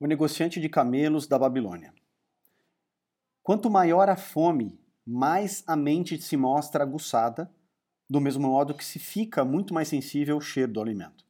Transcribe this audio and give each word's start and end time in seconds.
O 0.00 0.06
negociante 0.06 0.60
de 0.60 0.68
camelos 0.68 1.26
da 1.26 1.36
Babilônia. 1.36 1.92
Quanto 3.42 3.68
maior 3.68 4.08
a 4.08 4.14
fome, 4.14 4.78
mais 5.04 5.64
a 5.66 5.74
mente 5.74 6.20
se 6.22 6.36
mostra 6.36 6.84
aguçada, 6.84 7.52
do 8.08 8.20
mesmo 8.20 8.46
modo 8.46 8.74
que 8.74 8.84
se 8.84 9.00
fica 9.00 9.44
muito 9.44 9.74
mais 9.74 9.88
sensível 9.88 10.36
ao 10.36 10.40
cheiro 10.40 10.72
do 10.72 10.80
alimento. 10.80 11.24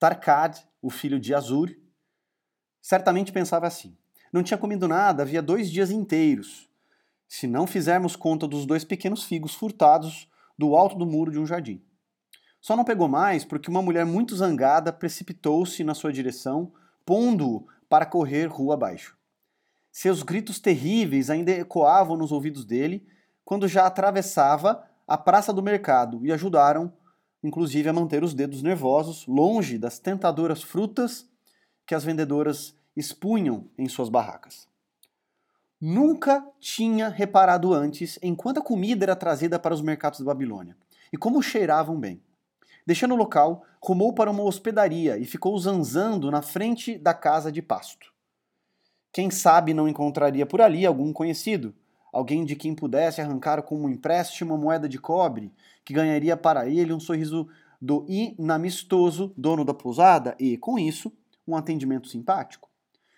Tarkad, 0.00 0.66
o 0.82 0.90
filho 0.90 1.20
de 1.20 1.32
Azur, 1.32 1.70
certamente 2.82 3.30
pensava 3.30 3.68
assim: 3.68 3.96
não 4.32 4.42
tinha 4.42 4.58
comido 4.58 4.88
nada 4.88 5.22
havia 5.22 5.40
dois 5.40 5.70
dias 5.70 5.92
inteiros, 5.92 6.68
se 7.28 7.46
não 7.46 7.68
fizermos 7.68 8.16
conta 8.16 8.48
dos 8.48 8.66
dois 8.66 8.82
pequenos 8.84 9.22
figos 9.22 9.54
furtados 9.54 10.28
do 10.58 10.74
alto 10.74 10.96
do 10.96 11.06
muro 11.06 11.30
de 11.30 11.38
um 11.38 11.46
jardim. 11.46 11.80
Só 12.60 12.76
não 12.76 12.84
pegou 12.84 13.06
mais 13.06 13.44
porque 13.44 13.70
uma 13.70 13.80
mulher 13.80 14.04
muito 14.04 14.34
zangada 14.34 14.92
precipitou-se 14.92 15.84
na 15.84 15.94
sua 15.94 16.12
direção 16.12 16.72
pondo-o 17.10 17.66
para 17.88 18.06
correr 18.06 18.46
rua 18.46 18.74
abaixo. 18.74 19.16
Seus 19.90 20.22
gritos 20.22 20.60
terríveis 20.60 21.28
ainda 21.28 21.50
ecoavam 21.50 22.16
nos 22.16 22.30
ouvidos 22.30 22.64
dele 22.64 23.04
quando 23.44 23.66
já 23.66 23.84
atravessava 23.84 24.88
a 25.08 25.18
praça 25.18 25.52
do 25.52 25.60
mercado 25.60 26.24
e 26.24 26.30
ajudaram, 26.30 26.92
inclusive, 27.42 27.88
a 27.88 27.92
manter 27.92 28.22
os 28.22 28.32
dedos 28.32 28.62
nervosos 28.62 29.26
longe 29.26 29.76
das 29.76 29.98
tentadoras 29.98 30.62
frutas 30.62 31.28
que 31.84 31.96
as 31.96 32.04
vendedoras 32.04 32.76
expunham 32.96 33.68
em 33.76 33.88
suas 33.88 34.08
barracas. 34.08 34.68
Nunca 35.80 36.46
tinha 36.60 37.08
reparado 37.08 37.74
antes 37.74 38.20
em 38.22 38.36
quanta 38.36 38.62
comida 38.62 39.04
era 39.04 39.16
trazida 39.16 39.58
para 39.58 39.74
os 39.74 39.82
mercados 39.82 40.20
da 40.20 40.26
Babilônia 40.26 40.76
e 41.12 41.16
como 41.16 41.42
cheiravam 41.42 41.98
bem. 41.98 42.22
Deixando 42.86 43.14
o 43.14 43.16
local, 43.16 43.64
rumou 43.82 44.12
para 44.12 44.30
uma 44.30 44.42
hospedaria 44.42 45.18
e 45.18 45.24
ficou 45.24 45.58
zanzando 45.58 46.30
na 46.30 46.42
frente 46.42 46.98
da 46.98 47.14
casa 47.14 47.50
de 47.50 47.62
pasto. 47.62 48.12
Quem 49.12 49.30
sabe 49.30 49.74
não 49.74 49.88
encontraria 49.88 50.46
por 50.46 50.60
ali 50.60 50.86
algum 50.86 51.12
conhecido, 51.12 51.74
alguém 52.12 52.44
de 52.44 52.56
quem 52.56 52.74
pudesse 52.74 53.20
arrancar 53.20 53.62
como 53.62 53.84
um 53.84 53.90
empréstimo 53.90 54.54
uma 54.54 54.62
moeda 54.62 54.88
de 54.88 54.98
cobre, 54.98 55.52
que 55.84 55.92
ganharia 55.92 56.36
para 56.36 56.68
ele 56.68 56.92
um 56.92 57.00
sorriso 57.00 57.48
do 57.80 58.04
inamistoso 58.08 59.32
dono 59.36 59.64
da 59.64 59.72
pousada 59.72 60.36
e, 60.38 60.56
com 60.56 60.78
isso, 60.78 61.12
um 61.46 61.56
atendimento 61.56 62.08
simpático. 62.08 62.68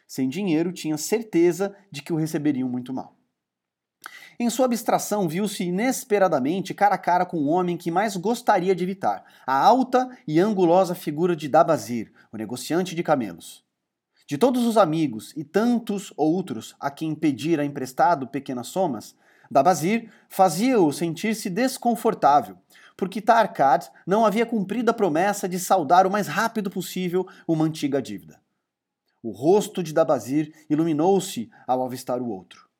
Sem 0.06 0.28
dinheiro, 0.28 0.72
tinha 0.72 0.96
certeza 0.96 1.74
de 1.90 2.02
que 2.02 2.12
o 2.12 2.16
receberiam 2.16 2.68
muito 2.68 2.92
mal. 2.92 3.16
Em 4.38 4.48
sua 4.48 4.66
abstração, 4.66 5.28
viu-se 5.28 5.64
inesperadamente 5.64 6.72
cara 6.72 6.94
a 6.94 6.98
cara 6.98 7.26
com 7.26 7.38
o 7.38 7.48
homem 7.48 7.76
que 7.76 7.90
mais 7.90 8.16
gostaria 8.16 8.74
de 8.74 8.82
evitar, 8.82 9.24
a 9.46 9.56
alta 9.56 10.08
e 10.26 10.40
angulosa 10.40 10.94
figura 10.94 11.36
de 11.36 11.48
Dabazir, 11.48 12.12
o 12.32 12.36
negociante 12.36 12.94
de 12.94 13.02
camelos. 13.02 13.64
De 14.26 14.38
todos 14.38 14.64
os 14.64 14.78
amigos 14.78 15.32
e 15.36 15.44
tantos 15.44 16.12
outros 16.16 16.74
a 16.80 16.90
quem 16.90 17.14
pedira 17.14 17.64
emprestado 17.64 18.26
pequenas 18.26 18.68
somas, 18.68 19.14
Dabazir 19.50 20.08
fazia-o 20.30 20.90
sentir-se 20.92 21.50
desconfortável, 21.50 22.56
porque 22.96 23.20
Tarkad 23.20 23.90
não 24.06 24.24
havia 24.24 24.46
cumprido 24.46 24.90
a 24.90 24.94
promessa 24.94 25.46
de 25.46 25.58
saldar 25.58 26.06
o 26.06 26.10
mais 26.10 26.26
rápido 26.26 26.70
possível 26.70 27.26
uma 27.46 27.64
antiga 27.64 28.00
dívida. 28.00 28.40
O 29.22 29.30
rosto 29.30 29.82
de 29.82 29.92
Dabazir 29.92 30.52
iluminou-se 30.70 31.50
ao 31.66 31.84
avistar 31.84 32.22
o 32.22 32.28
outro. 32.28 32.71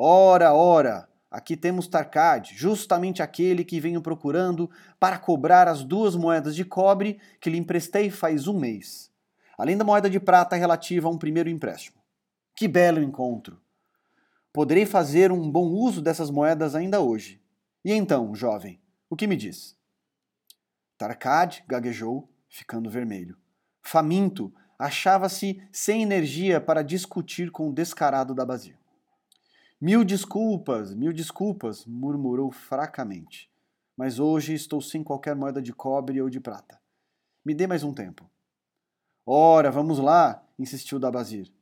Ora, 0.00 0.54
ora, 0.54 1.08
aqui 1.28 1.56
temos 1.56 1.88
Tarcade, 1.88 2.54
justamente 2.54 3.20
aquele 3.20 3.64
que 3.64 3.80
venho 3.80 4.00
procurando 4.00 4.70
para 5.00 5.18
cobrar 5.18 5.66
as 5.66 5.82
duas 5.82 6.14
moedas 6.14 6.54
de 6.54 6.64
cobre 6.64 7.18
que 7.40 7.50
lhe 7.50 7.58
emprestei 7.58 8.08
faz 8.08 8.46
um 8.46 8.56
mês, 8.56 9.10
além 9.58 9.76
da 9.76 9.82
moeda 9.82 10.08
de 10.08 10.20
prata 10.20 10.54
relativa 10.54 11.08
a 11.08 11.10
um 11.10 11.18
primeiro 11.18 11.48
empréstimo. 11.48 12.00
Que 12.54 12.68
belo 12.68 13.02
encontro! 13.02 13.60
Poderei 14.52 14.86
fazer 14.86 15.32
um 15.32 15.50
bom 15.50 15.66
uso 15.66 16.00
dessas 16.00 16.30
moedas 16.30 16.76
ainda 16.76 17.00
hoje. 17.00 17.42
E 17.84 17.92
então, 17.92 18.32
jovem, 18.36 18.80
o 19.10 19.16
que 19.16 19.26
me 19.26 19.34
diz? 19.34 19.76
Tarcade 20.96 21.64
gaguejou, 21.66 22.30
ficando 22.48 22.88
vermelho. 22.88 23.36
Faminto, 23.82 24.54
achava-se 24.78 25.60
sem 25.72 26.04
energia 26.04 26.60
para 26.60 26.84
discutir 26.84 27.50
com 27.50 27.68
o 27.68 27.74
descarado 27.74 28.32
da 28.32 28.46
Bazir. 28.46 28.77
Mil 29.80 30.04
desculpas, 30.04 30.92
mil 30.92 31.12
desculpas, 31.12 31.86
murmurou 31.86 32.50
fracamente. 32.50 33.48
Mas 33.96 34.18
hoje 34.18 34.52
estou 34.52 34.80
sem 34.80 35.04
qualquer 35.04 35.36
moeda 35.36 35.62
de 35.62 35.72
cobre 35.72 36.20
ou 36.20 36.28
de 36.28 36.40
prata. 36.40 36.80
Me 37.44 37.54
dê 37.54 37.64
mais 37.64 37.84
um 37.84 37.94
tempo. 37.94 38.28
Ora, 39.24 39.70
vamos 39.70 40.00
lá, 40.00 40.44
insistiu 40.58 40.98
Dabazir. 40.98 41.52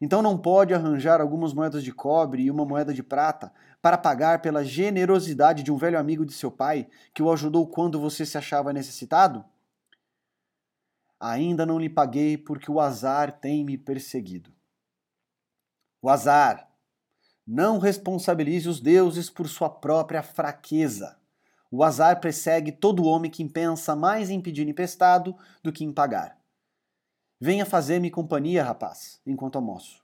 Então 0.00 0.22
não 0.22 0.38
pode 0.38 0.72
arranjar 0.72 1.20
algumas 1.20 1.52
moedas 1.52 1.84
de 1.84 1.92
cobre 1.92 2.44
e 2.44 2.50
uma 2.50 2.64
moeda 2.64 2.94
de 2.94 3.02
prata 3.02 3.52
para 3.82 3.98
pagar 3.98 4.40
pela 4.40 4.64
generosidade 4.64 5.62
de 5.62 5.70
um 5.70 5.76
velho 5.76 5.98
amigo 5.98 6.24
de 6.24 6.32
seu 6.32 6.50
pai 6.50 6.88
que 7.12 7.22
o 7.22 7.30
ajudou 7.30 7.66
quando 7.66 8.00
você 8.00 8.24
se 8.24 8.38
achava 8.38 8.72
necessitado? 8.72 9.44
Ainda 11.20 11.66
não 11.66 11.78
lhe 11.78 11.90
paguei 11.90 12.38
porque 12.38 12.70
o 12.70 12.80
azar 12.80 13.38
tem 13.38 13.64
me 13.64 13.76
perseguido. 13.76 14.50
O 16.00 16.10
azar, 16.10 16.70
não 17.46 17.78
responsabilize 17.78 18.68
os 18.68 18.80
deuses 18.80 19.30
por 19.30 19.48
sua 19.48 19.70
própria 19.70 20.22
fraqueza. 20.22 21.16
O 21.70 21.84
azar 21.84 22.20
persegue 22.20 22.72
todo 22.72 23.04
homem 23.04 23.30
que 23.30 23.44
pensa 23.48 23.94
mais 23.94 24.30
em 24.30 24.40
pedir 24.40 24.66
emprestado 24.66 25.36
do 25.62 25.72
que 25.72 25.84
em 25.84 25.92
pagar. 25.92 26.38
Venha 27.40 27.66
fazer-me 27.66 28.10
companhia, 28.10 28.64
rapaz, 28.64 29.20
enquanto 29.24 29.56
almoço. 29.56 30.02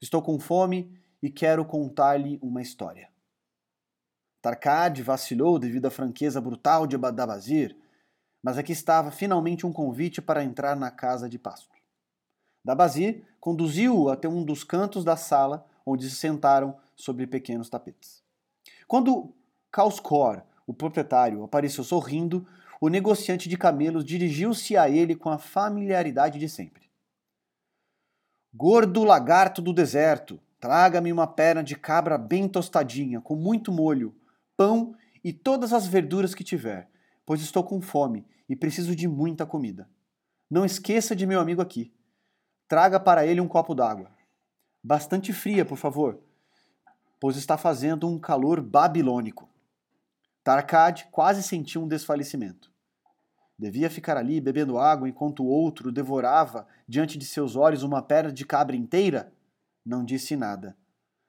Estou 0.00 0.22
com 0.22 0.38
fome 0.38 0.98
e 1.22 1.28
quero 1.28 1.64
contar-lhe 1.64 2.38
uma 2.40 2.62
história. 2.62 3.10
Tarkad 4.40 5.02
vacilou 5.02 5.58
devido 5.58 5.86
à 5.86 5.90
franqueza 5.90 6.40
brutal 6.40 6.86
de 6.86 6.96
Dabazir, 6.96 7.76
mas 8.42 8.58
aqui 8.58 8.72
estava 8.72 9.10
finalmente 9.10 9.66
um 9.66 9.72
convite 9.72 10.20
para 10.20 10.42
entrar 10.42 10.74
na 10.74 10.90
casa 10.90 11.28
de 11.28 11.38
pasto. 11.38 11.70
Dabazir 12.64 13.24
conduziu-o 13.40 14.08
até 14.08 14.28
um 14.28 14.44
dos 14.44 14.64
cantos 14.64 15.04
da 15.04 15.16
sala 15.16 15.66
onde 15.84 16.08
se 16.08 16.16
sentaram 16.16 16.76
sobre 16.94 17.26
pequenos 17.26 17.68
tapetes. 17.68 18.22
Quando 18.86 19.34
Kauskor, 19.70 20.42
o 20.66 20.74
proprietário, 20.74 21.42
apareceu 21.42 21.82
sorrindo, 21.82 22.46
o 22.80 22.88
negociante 22.88 23.48
de 23.48 23.56
camelos 23.56 24.04
dirigiu-se 24.04 24.76
a 24.76 24.88
ele 24.88 25.14
com 25.14 25.30
a 25.30 25.38
familiaridade 25.38 26.38
de 26.38 26.48
sempre. 26.48 26.90
Gordo 28.54 29.02
lagarto 29.02 29.62
do 29.62 29.72
deserto, 29.72 30.38
traga-me 30.60 31.12
uma 31.12 31.26
perna 31.26 31.62
de 31.62 31.74
cabra 31.74 32.18
bem 32.18 32.48
tostadinha, 32.48 33.20
com 33.20 33.34
muito 33.34 33.72
molho, 33.72 34.14
pão 34.56 34.94
e 35.24 35.32
todas 35.32 35.72
as 35.72 35.86
verduras 35.86 36.34
que 36.34 36.44
tiver, 36.44 36.90
pois 37.24 37.40
estou 37.40 37.64
com 37.64 37.80
fome 37.80 38.26
e 38.48 38.54
preciso 38.54 38.94
de 38.94 39.08
muita 39.08 39.46
comida. 39.46 39.88
Não 40.50 40.64
esqueça 40.64 41.16
de 41.16 41.26
meu 41.26 41.40
amigo 41.40 41.62
aqui. 41.62 41.92
Traga 42.68 43.00
para 43.00 43.26
ele 43.26 43.40
um 43.40 43.48
copo 43.48 43.74
d'água 43.74 44.10
bastante 44.82 45.32
fria, 45.32 45.64
por 45.64 45.76
favor, 45.76 46.18
pois 47.20 47.36
está 47.36 47.56
fazendo 47.56 48.08
um 48.08 48.18
calor 48.18 48.60
babilônico. 48.60 49.48
Tarkad 50.42 51.06
quase 51.12 51.42
sentiu 51.42 51.82
um 51.82 51.88
desfalecimento. 51.88 52.72
Devia 53.58 53.88
ficar 53.88 54.16
ali 54.16 54.40
bebendo 54.40 54.78
água 54.78 55.08
enquanto 55.08 55.44
o 55.44 55.46
outro 55.46 55.92
devorava 55.92 56.66
diante 56.88 57.16
de 57.16 57.24
seus 57.24 57.54
olhos 57.54 57.84
uma 57.84 58.02
perna 58.02 58.32
de 58.32 58.44
cabra 58.44 58.74
inteira? 58.74 59.32
Não 59.84 60.04
disse 60.04 60.34
nada. 60.34 60.76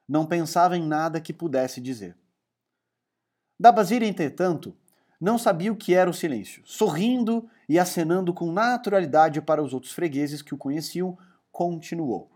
Não 0.08 0.26
pensava 0.26 0.76
em 0.76 0.84
nada 0.84 1.20
que 1.20 1.32
pudesse 1.32 1.80
dizer. 1.80 2.16
Dabazir, 3.58 4.02
entretanto, 4.02 4.76
não 5.20 5.38
sabia 5.38 5.72
o 5.72 5.76
que 5.76 5.94
era 5.94 6.10
o 6.10 6.14
silêncio. 6.14 6.60
Sorrindo 6.66 7.48
e 7.68 7.78
acenando 7.78 8.34
com 8.34 8.50
naturalidade 8.50 9.40
para 9.40 9.62
os 9.62 9.72
outros 9.72 9.92
fregueses 9.92 10.42
que 10.42 10.54
o 10.54 10.58
conheciam, 10.58 11.16
continuou. 11.52 12.33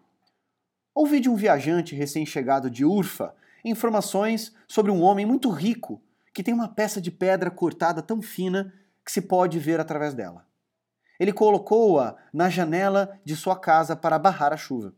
Ouvi 0.99 1.21
de 1.21 1.31
um 1.31 1.37
viajante 1.37 1.95
recém-chegado 1.95 2.69
de 2.69 2.85
Urfa 2.85 3.33
informações 3.65 4.53
sobre 4.67 4.91
um 4.91 5.01
homem 5.01 5.25
muito 5.25 5.49
rico 5.49 6.03
que 6.35 6.43
tem 6.43 6.53
uma 6.53 6.67
peça 6.67 7.01
de 7.01 7.09
pedra 7.09 7.53
cortada 7.53 8.03
tão 8.03 8.21
fina 8.21 8.75
que 9.05 9.13
se 9.13 9.23
pode 9.23 9.61
ver 9.61 9.79
através 9.79 10.13
dela. 10.13 10.45
Ele 11.17 11.33
colocou-a 11.33 12.17
na 12.33 12.51
janela 12.51 13.17
de 13.25 13.37
sua 13.37 13.55
casa 13.55 13.95
para 13.95 14.19
barrar 14.19 14.53
a 14.53 14.57
chuva. 14.57 14.93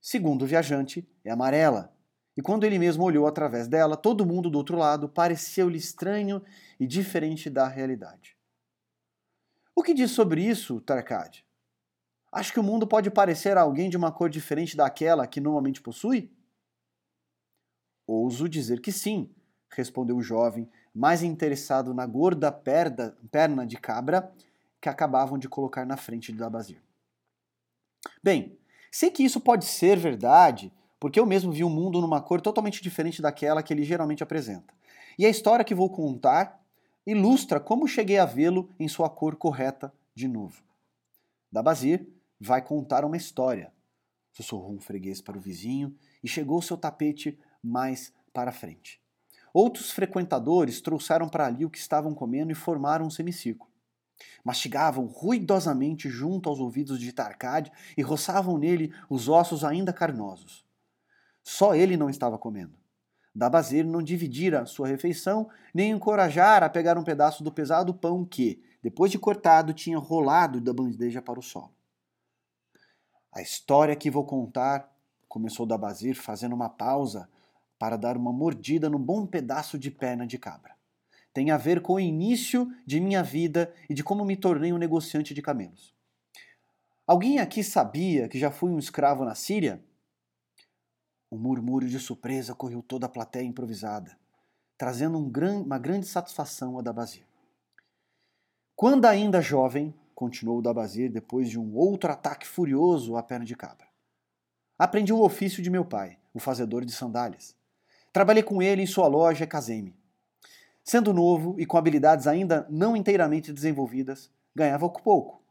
Segundo 0.00 0.42
o 0.42 0.46
viajante, 0.46 1.04
é 1.24 1.32
amarela, 1.32 1.92
e 2.36 2.40
quando 2.40 2.62
ele 2.62 2.78
mesmo 2.78 3.02
olhou 3.02 3.26
através 3.26 3.66
dela, 3.66 3.96
todo 3.96 4.24
mundo 4.24 4.48
do 4.48 4.58
outro 4.58 4.78
lado 4.78 5.08
pareceu-lhe 5.08 5.76
estranho 5.76 6.40
e 6.78 6.86
diferente 6.86 7.50
da 7.50 7.66
realidade. 7.66 8.36
O 9.74 9.82
que 9.82 9.92
diz 9.92 10.12
sobre 10.12 10.40
isso, 10.44 10.80
Tarkad? 10.80 11.44
Acho 12.32 12.52
que 12.52 12.60
o 12.60 12.62
mundo 12.62 12.86
pode 12.86 13.10
parecer 13.10 13.56
a 13.56 13.62
alguém 13.62 13.90
de 13.90 13.96
uma 13.96 14.12
cor 14.12 14.30
diferente 14.30 14.76
daquela 14.76 15.26
que 15.26 15.40
normalmente 15.40 15.80
possui? 15.80 16.30
Ouso 18.06 18.48
dizer 18.48 18.80
que 18.80 18.92
sim, 18.92 19.30
respondeu 19.70 20.16
o 20.16 20.22
jovem, 20.22 20.68
mais 20.94 21.22
interessado 21.22 21.92
na 21.94 22.06
gorda 22.06 22.50
perda, 22.50 23.16
perna 23.30 23.66
de 23.66 23.76
cabra 23.76 24.32
que 24.80 24.88
acabavam 24.88 25.38
de 25.38 25.48
colocar 25.48 25.84
na 25.84 25.96
frente 25.96 26.32
de 26.32 26.38
Dabazir. 26.38 26.82
Bem, 28.22 28.58
Sei 28.90 29.10
que 29.10 29.22
isso 29.22 29.40
pode 29.40 29.64
ser 29.64 29.96
verdade, 29.96 30.72
porque 30.98 31.20
eu 31.20 31.24
mesmo 31.24 31.52
vi 31.52 31.62
o 31.62 31.70
mundo 31.70 32.00
numa 32.00 32.20
cor 32.20 32.40
totalmente 32.40 32.82
diferente 32.82 33.22
daquela 33.22 33.62
que 33.62 33.72
ele 33.72 33.84
geralmente 33.84 34.22
apresenta. 34.22 34.74
E 35.16 35.24
a 35.24 35.28
história 35.28 35.64
que 35.64 35.74
vou 35.74 35.88
contar 35.88 36.60
ilustra 37.06 37.60
como 37.60 37.86
cheguei 37.86 38.18
a 38.18 38.24
vê-lo 38.24 38.68
em 38.78 38.88
sua 38.88 39.08
cor 39.08 39.36
correta 39.36 39.92
de 40.14 40.26
novo. 40.26 40.62
Dabazir 41.52 42.06
vai 42.40 42.62
contar 42.62 43.04
uma 43.04 43.16
história, 43.16 43.72
sussurrou 44.32 44.72
um 44.72 44.80
freguês 44.80 45.20
para 45.20 45.36
o 45.36 45.40
vizinho 45.40 45.94
e 46.22 46.28
chegou 46.28 46.62
seu 46.62 46.76
tapete 46.76 47.38
mais 47.62 48.12
para 48.32 48.50
frente. 48.50 49.00
Outros 49.52 49.90
frequentadores 49.90 50.80
trouxeram 50.80 51.28
para 51.28 51.46
ali 51.46 51.64
o 51.64 51.70
que 51.70 51.78
estavam 51.78 52.14
comendo 52.14 52.52
e 52.52 52.54
formaram 52.54 53.06
um 53.06 53.10
semicírculo. 53.10 53.70
Mastigavam 54.44 55.06
ruidosamente 55.06 56.08
junto 56.08 56.48
aos 56.48 56.60
ouvidos 56.60 56.98
de 56.98 57.12
Tarcade 57.12 57.72
e 57.96 58.02
roçavam 58.02 58.56
nele 58.56 58.92
os 59.08 59.28
ossos 59.28 59.64
ainda 59.64 59.92
carnosos. 59.92 60.64
Só 61.42 61.74
ele 61.74 61.96
não 61.96 62.08
estava 62.08 62.38
comendo. 62.38 62.78
Dabazir 63.34 63.86
não 63.86 64.02
dividira 64.02 64.66
sua 64.66 64.88
refeição, 64.88 65.48
nem 65.72 65.90
encorajara 65.92 66.66
a 66.66 66.70
pegar 66.70 66.98
um 66.98 67.04
pedaço 67.04 67.42
do 67.42 67.52
pesado 67.52 67.94
pão 67.94 68.24
que, 68.24 68.62
depois 68.82 69.10
de 69.10 69.18
cortado, 69.18 69.72
tinha 69.72 69.98
rolado 69.98 70.60
da 70.60 70.72
bandeja 70.72 71.22
para 71.22 71.38
o 71.38 71.42
solo. 71.42 71.74
A 73.32 73.40
história 73.40 73.94
que 73.94 74.10
vou 74.10 74.24
contar, 74.24 74.92
começou 75.28 75.64
Dabazir 75.64 76.16
fazendo 76.16 76.54
uma 76.54 76.68
pausa 76.68 77.28
para 77.78 77.96
dar 77.96 78.16
uma 78.16 78.32
mordida 78.32 78.90
no 78.90 78.98
bom 78.98 79.24
pedaço 79.24 79.78
de 79.78 79.90
perna 79.90 80.26
de 80.26 80.36
cabra. 80.36 80.74
Tem 81.32 81.50
a 81.50 81.56
ver 81.56 81.80
com 81.80 81.94
o 81.94 82.00
início 82.00 82.68
de 82.84 83.00
minha 83.00 83.22
vida 83.22 83.72
e 83.88 83.94
de 83.94 84.02
como 84.02 84.24
me 84.24 84.36
tornei 84.36 84.72
um 84.72 84.78
negociante 84.78 85.32
de 85.32 85.40
camelos. 85.40 85.94
Alguém 87.06 87.38
aqui 87.38 87.62
sabia 87.62 88.28
que 88.28 88.38
já 88.38 88.50
fui 88.50 88.70
um 88.70 88.78
escravo 88.78 89.24
na 89.24 89.34
Síria? 89.34 89.82
Um 91.30 91.38
murmúrio 91.38 91.88
de 91.88 92.00
surpresa 92.00 92.54
correu 92.54 92.82
toda 92.82 93.06
a 93.06 93.08
plateia 93.08 93.44
improvisada, 93.44 94.18
trazendo 94.76 95.16
um 95.16 95.30
gran, 95.30 95.62
uma 95.62 95.78
grande 95.78 96.06
satisfação 96.06 96.78
a 96.78 96.82
Dabazir. 96.82 97.24
Quando 98.74 99.06
ainda 99.06 99.40
jovem, 99.40 99.94
continuou 100.20 100.60
Dabazir 100.60 101.10
depois 101.10 101.48
de 101.48 101.58
um 101.58 101.74
outro 101.74 102.12
ataque 102.12 102.46
furioso 102.46 103.16
à 103.16 103.22
perna 103.22 103.46
de 103.46 103.56
cabra, 103.56 103.86
aprendi 104.78 105.14
o 105.14 105.22
ofício 105.22 105.62
de 105.62 105.70
meu 105.70 105.82
pai, 105.82 106.18
o 106.34 106.38
fazedor 106.38 106.84
de 106.84 106.92
sandálias. 106.92 107.56
Trabalhei 108.12 108.42
com 108.42 108.60
ele 108.60 108.82
em 108.82 108.86
sua 108.86 109.06
loja 109.06 109.44
e 109.44 109.46
casei-me. 109.46 109.96
Sendo 110.84 111.14
novo 111.14 111.58
e 111.58 111.64
com 111.64 111.78
habilidades 111.78 112.26
ainda 112.26 112.66
não 112.68 112.94
inteiramente 112.94 113.50
desenvolvidas, 113.50 114.30
ganhava 114.54 114.90
pouco, 114.90 115.42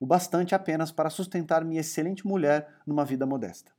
o 0.00 0.06
bastante 0.06 0.52
apenas 0.52 0.90
para 0.90 1.10
sustentar 1.10 1.64
minha 1.64 1.80
excelente 1.80 2.26
mulher 2.26 2.68
numa 2.84 3.04
vida 3.04 3.24
modesta. 3.24 3.70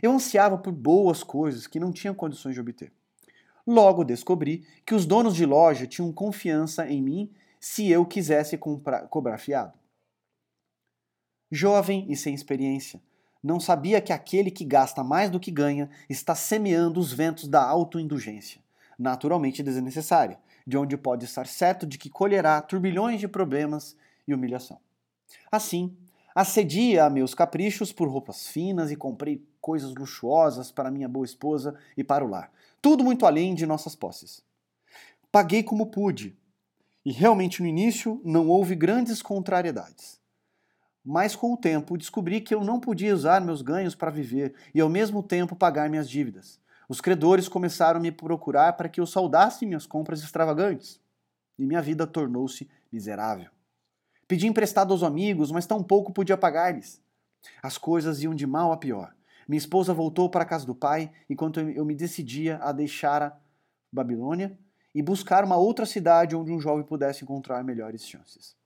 Eu 0.00 0.12
ansiava 0.12 0.56
por 0.56 0.72
boas 0.72 1.24
coisas 1.24 1.66
que 1.66 1.80
não 1.80 1.90
tinha 1.90 2.14
condições 2.14 2.54
de 2.54 2.60
obter. 2.60 2.92
Logo 3.66 4.04
descobri 4.04 4.64
que 4.86 4.94
os 4.94 5.04
donos 5.04 5.34
de 5.34 5.44
loja 5.44 5.84
tinham 5.84 6.12
confiança 6.12 6.88
em 6.88 7.02
mim 7.02 7.32
se 7.58 7.90
eu 7.90 8.06
quisesse 8.06 8.56
cobrar 8.56 9.36
fiado. 9.36 9.79
Jovem 11.50 12.06
e 12.08 12.16
sem 12.16 12.34
experiência, 12.34 13.00
não 13.42 13.58
sabia 13.58 14.00
que 14.00 14.12
aquele 14.12 14.50
que 14.50 14.64
gasta 14.64 15.02
mais 15.02 15.30
do 15.30 15.40
que 15.40 15.50
ganha 15.50 15.90
está 16.08 16.34
semeando 16.34 17.00
os 17.00 17.12
ventos 17.12 17.48
da 17.48 17.62
autoindulgência, 17.62 18.60
naturalmente 18.98 19.62
desnecessária, 19.62 20.38
de 20.66 20.76
onde 20.76 20.96
pode 20.96 21.24
estar 21.24 21.46
certo 21.46 21.86
de 21.86 21.98
que 21.98 22.10
colherá 22.10 22.60
turbilhões 22.60 23.18
de 23.18 23.26
problemas 23.26 23.96
e 24.28 24.34
humilhação. 24.34 24.78
Assim, 25.50 25.96
Acedia 26.34 27.04
a 27.04 27.10
meus 27.10 27.34
caprichos 27.34 27.92
por 27.92 28.08
roupas 28.08 28.46
finas 28.46 28.90
e 28.90 28.96
comprei 28.96 29.44
coisas 29.60 29.92
luxuosas 29.94 30.70
para 30.70 30.90
minha 30.90 31.08
boa 31.08 31.24
esposa 31.24 31.74
e 31.96 32.04
para 32.04 32.24
o 32.24 32.28
lar. 32.28 32.52
Tudo 32.80 33.02
muito 33.02 33.26
além 33.26 33.54
de 33.54 33.66
nossas 33.66 33.96
posses. 33.96 34.42
Paguei 35.32 35.62
como 35.62 35.86
pude, 35.86 36.36
e 37.04 37.10
realmente 37.10 37.60
no 37.60 37.68
início 37.68 38.20
não 38.24 38.48
houve 38.48 38.76
grandes 38.76 39.20
contrariedades. 39.22 40.19
Mas 41.04 41.34
com 41.34 41.52
o 41.52 41.56
tempo 41.56 41.96
descobri 41.96 42.40
que 42.40 42.54
eu 42.54 42.62
não 42.62 42.78
podia 42.78 43.14
usar 43.14 43.40
meus 43.40 43.62
ganhos 43.62 43.94
para 43.94 44.10
viver 44.10 44.54
e 44.74 44.80
ao 44.80 44.88
mesmo 44.88 45.22
tempo 45.22 45.56
pagar 45.56 45.88
minhas 45.88 46.08
dívidas. 46.08 46.60
Os 46.88 47.00
credores 47.00 47.48
começaram 47.48 47.98
a 47.98 48.02
me 48.02 48.10
procurar 48.10 48.72
para 48.74 48.88
que 48.88 49.00
eu 49.00 49.06
saudasse 49.06 49.64
minhas 49.64 49.86
compras 49.86 50.22
extravagantes, 50.22 51.00
e 51.58 51.64
minha 51.64 51.80
vida 51.80 52.06
tornou-se 52.06 52.68
miserável. 52.90 53.50
Pedi 54.26 54.46
emprestado 54.46 54.92
aos 54.92 55.02
amigos, 55.02 55.52
mas 55.52 55.66
tampouco 55.66 56.12
podia 56.12 56.36
pagar-lhes. 56.36 57.00
As 57.62 57.78
coisas 57.78 58.22
iam 58.22 58.34
de 58.34 58.46
mal 58.46 58.72
a 58.72 58.76
pior. 58.76 59.14
Minha 59.48 59.58
esposa 59.58 59.94
voltou 59.94 60.28
para 60.28 60.42
a 60.42 60.46
casa 60.46 60.66
do 60.66 60.74
pai 60.74 61.10
enquanto 61.28 61.60
eu 61.60 61.84
me 61.84 61.94
decidia 61.94 62.58
a 62.58 62.72
deixar 62.72 63.22
a 63.22 63.36
Babilônia 63.92 64.56
e 64.94 65.02
buscar 65.02 65.44
uma 65.44 65.56
outra 65.56 65.86
cidade 65.86 66.36
onde 66.36 66.52
um 66.52 66.60
jovem 66.60 66.84
pudesse 66.84 67.24
encontrar 67.24 67.64
melhores 67.64 68.06
chances. 68.06 68.56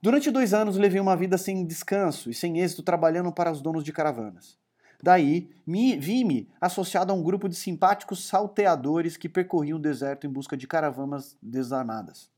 Durante 0.00 0.30
dois 0.30 0.52
anos 0.52 0.76
levei 0.76 1.00
uma 1.00 1.16
vida 1.16 1.38
sem 1.38 1.66
descanso 1.66 2.30
e 2.30 2.34
sem 2.34 2.60
êxito 2.60 2.82
trabalhando 2.82 3.32
para 3.32 3.50
os 3.50 3.60
donos 3.60 3.82
de 3.82 3.92
caravanas. 3.92 4.58
Daí, 5.02 5.50
vi-me 5.66 6.48
associado 6.60 7.12
a 7.12 7.14
um 7.14 7.22
grupo 7.22 7.48
de 7.48 7.54
simpáticos 7.54 8.26
salteadores 8.26 9.16
que 9.16 9.28
percorriam 9.28 9.78
o 9.78 9.82
deserto 9.82 10.26
em 10.26 10.30
busca 10.30 10.56
de 10.56 10.66
caravanas 10.66 11.36
desarmadas. 11.42 12.30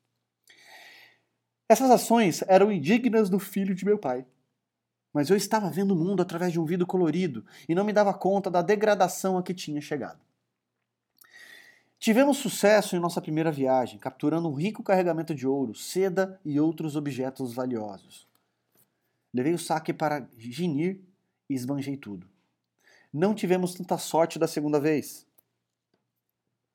Essas 1.68 1.90
ações 1.90 2.42
eram 2.48 2.72
indignas 2.72 3.28
do 3.28 3.38
filho 3.38 3.74
de 3.74 3.84
meu 3.84 3.98
pai. 3.98 4.26
Mas 5.12 5.30
eu 5.30 5.36
estava 5.36 5.70
vendo 5.70 5.92
o 5.92 5.96
mundo 5.96 6.22
através 6.22 6.52
de 6.52 6.60
um 6.60 6.64
vidro 6.64 6.86
colorido 6.86 7.44
e 7.68 7.74
não 7.74 7.84
me 7.84 7.92
dava 7.92 8.14
conta 8.14 8.50
da 8.50 8.62
degradação 8.62 9.38
a 9.38 9.42
que 9.42 9.54
tinha 9.54 9.80
chegado. 9.80 10.20
Tivemos 11.98 12.38
sucesso 12.38 12.94
em 12.94 13.00
nossa 13.00 13.20
primeira 13.20 13.50
viagem, 13.50 13.98
capturando 13.98 14.48
um 14.48 14.54
rico 14.54 14.84
carregamento 14.84 15.34
de 15.34 15.48
ouro, 15.48 15.74
seda 15.74 16.40
e 16.44 16.60
outros 16.60 16.94
objetos 16.94 17.52
valiosos. 17.52 18.28
Levei 19.34 19.52
o 19.52 19.58
saque 19.58 19.92
para 19.92 20.28
Ginir 20.38 21.00
e 21.50 21.54
esbanjei 21.54 21.96
tudo. 21.96 22.28
Não 23.12 23.34
tivemos 23.34 23.74
tanta 23.74 23.98
sorte 23.98 24.38
da 24.38 24.46
segunda 24.46 24.78
vez. 24.78 25.26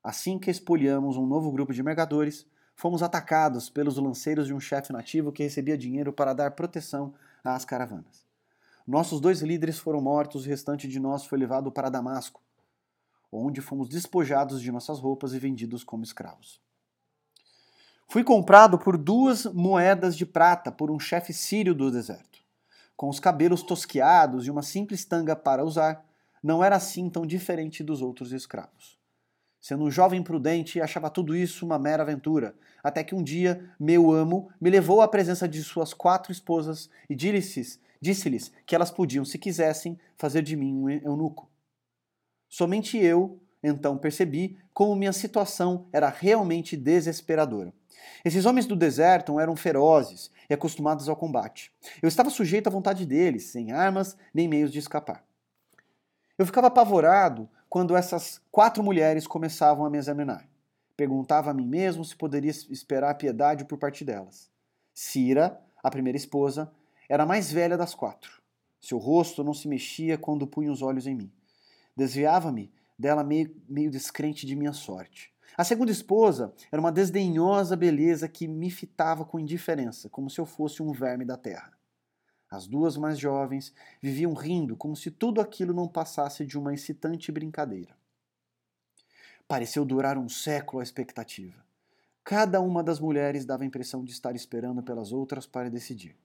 Assim 0.03 0.37
que 0.37 0.51
espoliamos 0.51 1.15
um 1.15 1.25
novo 1.25 1.49
grupo 1.51 1.73
de 1.73 1.81
mercadores, 1.81 2.45
fomos 2.75 3.01
atacados 3.01 3.69
pelos 3.69 3.95
lanceiros 3.95 4.47
de 4.47 4.53
um 4.53 4.59
chefe 4.59 4.91
nativo 4.91 5.31
que 5.31 5.43
recebia 5.43 5.77
dinheiro 5.77 6.11
para 6.11 6.33
dar 6.33 6.51
proteção 6.51 7.13
às 7.41 7.63
caravanas. 7.63 8.25
Nossos 8.85 9.21
dois 9.21 9.41
líderes 9.41 9.79
foram 9.79 10.01
mortos 10.01 10.45
o 10.45 10.49
restante 10.49 10.87
de 10.89 10.99
nós 10.99 11.25
foi 11.25 11.37
levado 11.37 11.71
para 11.71 11.89
Damasco, 11.89 12.41
onde 13.35 13.61
fomos 13.61 13.87
despojados 13.87 14.61
de 14.61 14.71
nossas 14.71 14.99
roupas 14.99 15.33
e 15.33 15.39
vendidos 15.39 15.83
como 15.83 16.03
escravos. 16.03 16.61
Fui 18.07 18.23
comprado 18.23 18.77
por 18.77 18.97
duas 18.97 19.45
moedas 19.45 20.15
de 20.15 20.25
prata 20.25 20.71
por 20.71 20.91
um 20.91 20.99
chefe 20.99 21.33
sírio 21.33 21.73
do 21.73 21.89
deserto. 21.89 22.39
Com 22.95 23.09
os 23.09 23.19
cabelos 23.19 23.63
tosquiados 23.63 24.45
e 24.45 24.51
uma 24.51 24.61
simples 24.61 25.03
tanga 25.03 25.35
para 25.35 25.63
usar, 25.63 26.05
não 26.43 26.63
era 26.63 26.75
assim 26.75 27.09
tão 27.09 27.25
diferente 27.25 27.83
dos 27.83 28.01
outros 28.01 28.31
escravos. 28.31 28.99
Sendo 29.59 29.85
um 29.85 29.89
jovem 29.89 30.21
prudente, 30.21 30.81
achava 30.81 31.09
tudo 31.09 31.35
isso 31.35 31.65
uma 31.65 31.79
mera 31.79 32.03
aventura, 32.03 32.53
até 32.83 33.01
que 33.01 33.15
um 33.15 33.23
dia 33.23 33.73
meu 33.79 34.11
amo 34.11 34.51
me 34.59 34.69
levou 34.69 35.01
à 35.01 35.07
presença 35.07 35.47
de 35.47 35.63
suas 35.63 35.93
quatro 35.93 36.33
esposas 36.33 36.89
e 37.09 37.15
disse-lhes 37.15 38.51
que 38.65 38.75
elas 38.75 38.91
podiam, 38.91 39.23
se 39.23 39.39
quisessem, 39.39 39.97
fazer 40.17 40.41
de 40.41 40.57
mim 40.57 40.75
um 40.75 40.89
eunuco. 40.89 41.49
Somente 42.53 42.99
eu, 42.99 43.41
então, 43.63 43.97
percebi 43.97 44.59
como 44.75 44.95
minha 44.95 45.11
situação 45.11 45.87
era 45.91 46.07
realmente 46.07 46.77
desesperadora. 46.77 47.73
Esses 48.23 48.45
homens 48.45 48.67
do 48.67 48.75
deserto 48.75 49.39
eram 49.39 49.55
ferozes 49.55 50.29
e 50.47 50.53
acostumados 50.53 51.09
ao 51.09 51.15
combate. 51.15 51.71
Eu 51.99 52.07
estava 52.07 52.29
sujeito 52.29 52.67
à 52.67 52.69
vontade 52.69 53.07
deles, 53.07 53.45
sem 53.45 53.71
armas 53.71 54.15
nem 54.31 54.47
meios 54.47 54.71
de 54.71 54.77
escapar. 54.77 55.25
Eu 56.37 56.45
ficava 56.45 56.67
apavorado 56.67 57.49
quando 57.67 57.95
essas 57.95 58.39
quatro 58.51 58.83
mulheres 58.83 59.25
começavam 59.25 59.83
a 59.83 59.89
me 59.89 59.97
examinar. 59.97 60.47
Perguntava 60.95 61.49
a 61.49 61.55
mim 61.55 61.65
mesmo 61.65 62.05
se 62.05 62.15
poderia 62.15 62.51
esperar 62.51 63.15
piedade 63.15 63.65
por 63.65 63.79
parte 63.79 64.05
delas. 64.05 64.47
Cira, 64.93 65.59
a 65.81 65.89
primeira 65.89 66.17
esposa, 66.17 66.71
era 67.09 67.23
a 67.23 67.25
mais 67.25 67.51
velha 67.51 67.75
das 67.75 67.95
quatro. 67.95 68.43
Seu 68.79 68.99
rosto 68.99 69.43
não 69.43 69.55
se 69.55 69.67
mexia 69.67 70.19
quando 70.19 70.45
punha 70.45 70.71
os 70.71 70.83
olhos 70.83 71.07
em 71.07 71.15
mim. 71.15 71.31
Desviava-me 71.95 72.71
dela 72.97 73.23
meio, 73.23 73.55
meio 73.67 73.91
descrente 73.91 74.45
de 74.45 74.55
minha 74.55 74.73
sorte. 74.73 75.33
A 75.55 75.63
segunda 75.63 75.91
esposa 75.91 76.53
era 76.71 76.81
uma 76.81 76.91
desdenhosa 76.91 77.75
beleza 77.75 78.27
que 78.27 78.47
me 78.47 78.71
fitava 78.71 79.23
com 79.23 79.39
indiferença, 79.39 80.09
como 80.09 80.29
se 80.29 80.39
eu 80.39 80.45
fosse 80.45 80.81
um 80.81 80.91
verme 80.91 81.23
da 81.23 81.37
terra. 81.37 81.71
As 82.49 82.67
duas 82.67 82.97
mais 82.97 83.19
jovens 83.19 83.73
viviam 84.01 84.33
rindo 84.33 84.75
como 84.75 84.95
se 84.95 85.11
tudo 85.11 85.41
aquilo 85.41 85.73
não 85.73 85.87
passasse 85.87 86.45
de 86.45 86.57
uma 86.57 86.73
excitante 86.73 87.31
brincadeira. 87.31 87.95
Pareceu 89.47 89.85
durar 89.85 90.17
um 90.17 90.29
século 90.29 90.79
a 90.79 90.83
expectativa. 90.83 91.63
Cada 92.23 92.61
uma 92.61 92.83
das 92.83 92.99
mulheres 92.99 93.45
dava 93.45 93.63
a 93.63 93.65
impressão 93.65 94.03
de 94.03 94.11
estar 94.11 94.35
esperando 94.35 94.81
pelas 94.81 95.11
outras 95.11 95.45
para 95.45 95.69
decidir. 95.69 96.15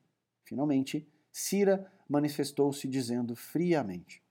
Finalmente, 0.44 1.06
Cira 1.32 1.90
manifestou-se 2.08 2.86
dizendo 2.86 3.34
friamente: 3.34 4.22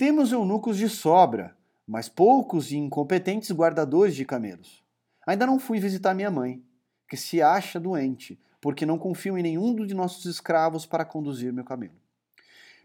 Temos 0.00 0.32
eunucos 0.32 0.78
de 0.78 0.88
sobra, 0.88 1.54
mas 1.86 2.08
poucos 2.08 2.72
e 2.72 2.76
incompetentes 2.78 3.50
guardadores 3.50 4.16
de 4.16 4.24
camelos. 4.24 4.82
Ainda 5.26 5.44
não 5.44 5.60
fui 5.60 5.78
visitar 5.78 6.14
minha 6.14 6.30
mãe, 6.30 6.64
que 7.06 7.18
se 7.18 7.42
acha 7.42 7.78
doente, 7.78 8.40
porque 8.62 8.86
não 8.86 8.98
confio 8.98 9.36
em 9.36 9.42
nenhum 9.42 9.76
de 9.84 9.92
nossos 9.92 10.24
escravos 10.24 10.86
para 10.86 11.04
conduzir 11.04 11.52
meu 11.52 11.66
camelo. 11.66 12.00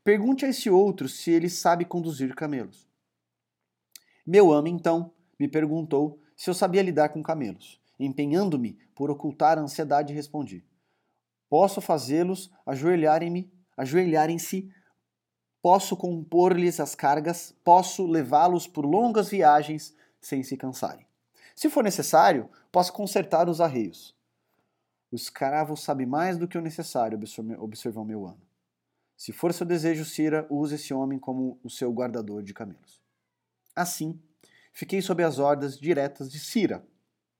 Pergunte 0.03 0.43
a 0.43 0.49
esse 0.49 0.69
outro 0.69 1.07
se 1.07 1.31
ele 1.31 1.49
sabe 1.49 1.85
conduzir 1.85 2.35
camelos. 2.35 2.85
Meu 4.27 4.51
amo, 4.51 4.67
então, 4.67 5.13
me 5.39 5.47
perguntou 5.47 6.19
se 6.35 6.49
eu 6.49 6.53
sabia 6.53 6.81
lidar 6.81 7.07
com 7.07 7.23
camelos. 7.23 7.79
Empenhando-me 7.97 8.77
por 8.93 9.09
ocultar 9.09 9.57
a 9.57 9.61
ansiedade, 9.61 10.11
respondi: 10.11 10.65
Posso 11.49 11.79
fazê-los 11.79 12.51
ajoelharem-me, 12.65 13.49
ajoelharem-se, 13.77 14.69
posso 15.65 15.97
compor-lhes 15.97 16.79
as 16.79 16.93
cargas, 16.93 17.51
posso 17.63 18.05
levá-los 18.05 18.67
por 18.67 18.85
longas 18.85 19.29
viagens 19.29 19.95
sem 20.21 20.43
se 20.43 20.55
cansarem. 20.55 21.07
Se 21.55 21.71
for 21.71 21.83
necessário, 21.83 22.47
posso 22.71 22.93
consertar 22.93 23.49
os 23.49 23.59
arreios. 23.59 24.15
O 25.11 25.15
escravo 25.15 25.75
sabe 25.75 26.05
mais 26.05 26.37
do 26.37 26.47
que 26.47 26.55
o 26.55 26.61
necessário, 26.61 27.19
observou 27.57 28.05
meu 28.05 28.27
ano. 28.27 28.41
Se 29.17 29.31
for 29.31 29.51
seu 29.55 29.65
desejo, 29.65 30.05
Cira, 30.05 30.45
use 30.51 30.75
esse 30.75 30.93
homem 30.93 31.17
como 31.17 31.59
o 31.63 31.69
seu 31.71 31.91
guardador 31.91 32.43
de 32.43 32.53
camelos. 32.53 33.01
Assim, 33.75 34.21
fiquei 34.71 35.01
sob 35.01 35.23
as 35.23 35.39
ordens 35.39 35.79
diretas 35.79 36.31
de 36.31 36.39
Cira. 36.39 36.85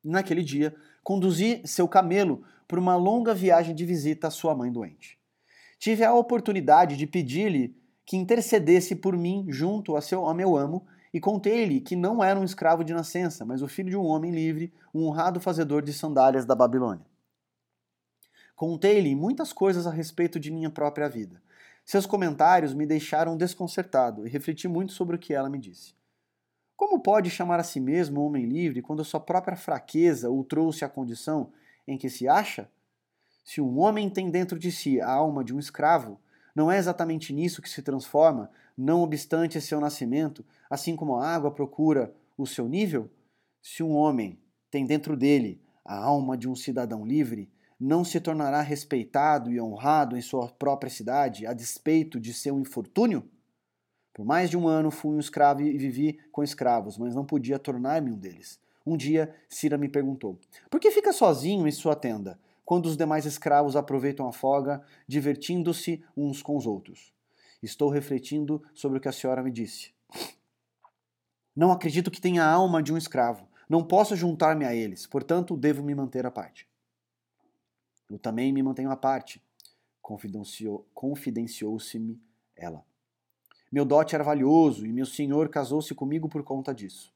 Naquele 0.03 0.41
dia, 0.41 0.75
conduzi 1.03 1.61
seu 1.63 1.87
camelo 1.87 2.43
por 2.67 2.79
uma 2.79 2.95
longa 2.95 3.35
viagem 3.35 3.75
de 3.75 3.85
visita 3.85 4.29
à 4.29 4.31
sua 4.31 4.55
mãe 4.55 4.71
doente. 4.71 5.19
Tive 5.77 6.03
a 6.03 6.11
oportunidade 6.11 6.97
de 6.97 7.05
pedir-lhe 7.05 7.84
que 8.05 8.15
intercedesse 8.15 8.95
por 8.95 9.17
mim 9.17 9.47
junto 9.49 9.95
a, 9.95 10.01
seu, 10.01 10.27
a 10.27 10.33
meu 10.33 10.55
amo 10.55 10.85
e 11.13 11.19
contei-lhe 11.19 11.81
que 11.81 11.95
não 11.95 12.23
era 12.23 12.39
um 12.39 12.43
escravo 12.43 12.83
de 12.83 12.93
nascença, 12.93 13.45
mas 13.45 13.61
o 13.61 13.67
filho 13.67 13.89
de 13.89 13.97
um 13.97 14.03
homem 14.05 14.31
livre, 14.31 14.73
um 14.93 15.05
honrado 15.05 15.39
fazedor 15.39 15.81
de 15.81 15.93
sandálias 15.93 16.45
da 16.45 16.53
Babilônia. 16.53 17.05
Contei-lhe 18.55 19.15
muitas 19.15 19.51
coisas 19.51 19.87
a 19.87 19.91
respeito 19.91 20.39
de 20.39 20.51
minha 20.51 20.69
própria 20.69 21.09
vida. 21.09 21.41
Seus 21.85 22.05
comentários 22.05 22.73
me 22.73 22.85
deixaram 22.85 23.37
desconcertado 23.37 24.25
e 24.25 24.29
refleti 24.29 24.67
muito 24.67 24.93
sobre 24.93 25.15
o 25.15 25.19
que 25.19 25.33
ela 25.33 25.49
me 25.49 25.57
disse. 25.57 25.93
Como 26.75 26.99
pode 26.99 27.29
chamar 27.29 27.59
a 27.59 27.63
si 27.63 27.79
mesmo 27.79 28.21
homem 28.21 28.45
livre 28.45 28.81
quando 28.81 29.05
sua 29.05 29.19
própria 29.19 29.55
fraqueza 29.55 30.29
o 30.29 30.43
trouxe 30.43 30.83
à 30.83 30.89
condição 30.89 31.51
em 31.87 31.97
que 31.97 32.09
se 32.09 32.27
acha? 32.27 32.69
Se 33.43 33.61
um 33.61 33.79
homem 33.79 34.09
tem 34.09 34.29
dentro 34.29 34.59
de 34.59 34.71
si 34.71 34.99
a 34.99 35.09
alma 35.09 35.43
de 35.43 35.53
um 35.53 35.59
escravo, 35.59 36.19
não 36.55 36.71
é 36.71 36.77
exatamente 36.77 37.33
nisso 37.33 37.61
que 37.61 37.69
se 37.69 37.81
transforma, 37.81 38.49
não 38.77 39.01
obstante 39.01 39.59
seu 39.59 39.79
nascimento, 39.81 40.45
assim 40.69 40.95
como 40.95 41.17
a 41.17 41.27
água 41.27 41.51
procura 41.51 42.15
o 42.37 42.47
seu 42.47 42.67
nível? 42.67 43.11
Se 43.61 43.83
um 43.83 43.91
homem 43.91 44.39
tem 44.71 44.85
dentro 44.85 45.17
dele 45.17 45.61
a 45.83 45.97
alma 45.97 46.37
de 46.37 46.47
um 46.47 46.55
cidadão 46.55 47.05
livre, 47.05 47.51
não 47.79 48.05
se 48.05 48.19
tornará 48.21 48.61
respeitado 48.61 49.51
e 49.51 49.59
honrado 49.59 50.17
em 50.17 50.21
sua 50.21 50.47
própria 50.47 50.89
cidade, 50.89 51.45
a 51.45 51.53
despeito 51.53 52.19
de 52.19 52.33
seu 52.33 52.57
infortúnio? 52.59 53.29
Por 54.13 54.25
mais 54.25 54.49
de 54.49 54.57
um 54.57 54.65
ano 54.65 54.89
fui 54.89 55.13
um 55.13 55.19
escravo 55.19 55.61
e 55.61 55.77
vivi 55.77 56.17
com 56.31 56.41
escravos, 56.41 56.97
mas 56.97 57.13
não 57.13 57.25
podia 57.25 57.59
tornar-me 57.59 58.11
um 58.11 58.17
deles. 58.17 58.57
Um 58.85 58.95
dia, 58.95 59.35
Cira 59.49 59.77
me 59.77 59.89
perguntou: 59.89 60.39
Por 60.69 60.79
que 60.79 60.89
fica 60.89 61.11
sozinho 61.11 61.67
em 61.67 61.71
sua 61.71 61.95
tenda, 61.95 62.39
quando 62.65 62.87
os 62.87 62.97
demais 62.97 63.25
escravos 63.25 63.75
aproveitam 63.75 64.27
a 64.27 64.33
folga, 64.33 64.83
divertindo-se 65.07 66.03
uns 66.17 66.41
com 66.41 66.57
os 66.57 66.65
outros? 66.65 67.13
Estou 67.61 67.89
refletindo 67.89 68.61
sobre 68.73 68.97
o 68.97 69.01
que 69.01 69.07
a 69.07 69.11
senhora 69.11 69.43
me 69.43 69.51
disse. 69.51 69.93
Não 71.55 71.71
acredito 71.71 72.11
que 72.11 72.19
tenha 72.19 72.43
a 72.43 72.51
alma 72.51 72.83
de 72.83 72.91
um 72.91 72.97
escravo. 72.97 73.47
Não 73.69 73.83
posso 73.83 74.15
juntar-me 74.15 74.65
a 74.65 74.75
eles, 74.75 75.07
portanto, 75.07 75.55
devo 75.55 75.83
me 75.83 75.95
manter 75.95 76.25
à 76.25 76.31
parte. 76.31 76.67
Eu 78.09 78.19
também 78.19 78.51
me 78.51 78.61
mantenho 78.61 78.91
à 78.91 78.97
parte, 78.97 79.41
confidenciou-se-me 80.93 82.21
ela. 82.55 82.83
Meu 83.71 83.83
dote 83.83 84.13
era 84.13 84.23
valioso 84.23 84.85
e 84.85 84.93
meu 84.93 85.05
senhor 85.05 85.49
casou-se 85.49 85.93
comigo 85.95 86.29
por 86.29 86.43
conta 86.43 86.73
disso. 86.73 87.11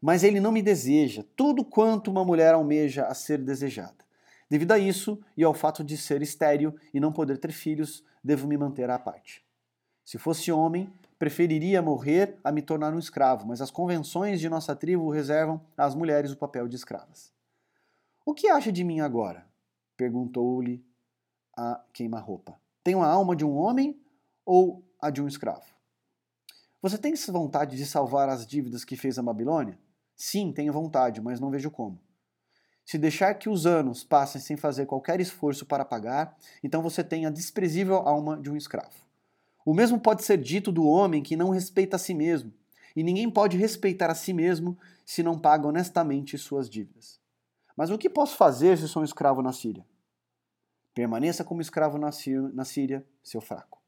Mas 0.00 0.22
ele 0.22 0.38
não 0.38 0.52
me 0.52 0.62
deseja 0.62 1.24
tudo 1.34 1.64
quanto 1.64 2.10
uma 2.10 2.24
mulher 2.24 2.54
almeja 2.54 3.06
a 3.06 3.14
ser 3.14 3.38
desejada. 3.38 4.07
Devido 4.50 4.72
a 4.72 4.78
isso 4.78 5.20
e 5.36 5.44
ao 5.44 5.52
fato 5.52 5.84
de 5.84 5.96
ser 5.96 6.22
estéril 6.22 6.74
e 6.92 6.98
não 6.98 7.12
poder 7.12 7.38
ter 7.38 7.52
filhos, 7.52 8.04
devo 8.24 8.48
me 8.48 8.56
manter 8.56 8.88
à 8.88 8.98
parte. 8.98 9.44
Se 10.04 10.16
fosse 10.16 10.50
homem, 10.50 10.90
preferiria 11.18 11.82
morrer 11.82 12.38
a 12.42 12.50
me 12.50 12.62
tornar 12.62 12.94
um 12.94 12.98
escravo, 12.98 13.46
mas 13.46 13.60
as 13.60 13.70
convenções 13.70 14.40
de 14.40 14.48
nossa 14.48 14.74
tribo 14.74 15.10
reservam 15.10 15.60
às 15.76 15.94
mulheres 15.94 16.32
o 16.32 16.36
papel 16.36 16.66
de 16.66 16.76
escravas. 16.76 17.32
O 18.24 18.32
que 18.32 18.48
acha 18.48 18.72
de 18.72 18.84
mim 18.84 19.00
agora? 19.00 19.46
perguntou-lhe 19.96 20.84
a 21.56 21.82
queima-roupa. 21.92 22.58
Tenho 22.84 23.02
a 23.02 23.08
alma 23.08 23.34
de 23.34 23.44
um 23.44 23.56
homem 23.56 24.00
ou 24.46 24.82
a 25.00 25.10
de 25.10 25.20
um 25.20 25.26
escravo? 25.26 25.66
Você 26.80 26.96
tem 26.96 27.12
vontade 27.30 27.76
de 27.76 27.84
salvar 27.84 28.28
as 28.28 28.46
dívidas 28.46 28.84
que 28.84 28.96
fez 28.96 29.18
a 29.18 29.22
Babilônia? 29.22 29.76
Sim, 30.14 30.52
tenho 30.52 30.72
vontade, 30.72 31.20
mas 31.20 31.40
não 31.40 31.50
vejo 31.50 31.70
como. 31.70 32.00
Se 32.88 32.96
deixar 32.96 33.34
que 33.34 33.50
os 33.50 33.66
anos 33.66 34.02
passem 34.02 34.40
sem 34.40 34.56
fazer 34.56 34.86
qualquer 34.86 35.20
esforço 35.20 35.66
para 35.66 35.84
pagar, 35.84 36.34
então 36.64 36.80
você 36.80 37.04
tem 37.04 37.26
a 37.26 37.30
desprezível 37.30 37.96
alma 37.96 38.40
de 38.40 38.50
um 38.50 38.56
escravo. 38.56 38.94
O 39.62 39.74
mesmo 39.74 40.00
pode 40.00 40.24
ser 40.24 40.38
dito 40.38 40.72
do 40.72 40.86
homem 40.86 41.22
que 41.22 41.36
não 41.36 41.50
respeita 41.50 41.96
a 41.96 41.98
si 41.98 42.14
mesmo, 42.14 42.50
e 42.96 43.02
ninguém 43.02 43.30
pode 43.30 43.58
respeitar 43.58 44.10
a 44.10 44.14
si 44.14 44.32
mesmo 44.32 44.74
se 45.04 45.22
não 45.22 45.38
paga 45.38 45.68
honestamente 45.68 46.38
suas 46.38 46.66
dívidas. 46.66 47.20
Mas 47.76 47.90
o 47.90 47.98
que 47.98 48.08
posso 48.08 48.38
fazer 48.38 48.78
se 48.78 48.88
sou 48.88 49.02
um 49.02 49.04
escravo 49.04 49.42
na 49.42 49.52
Síria? 49.52 49.84
Permaneça 50.94 51.44
como 51.44 51.60
escravo 51.60 51.98
na 51.98 52.10
Síria, 52.10 53.06
seu 53.22 53.42
fraco. 53.42 53.82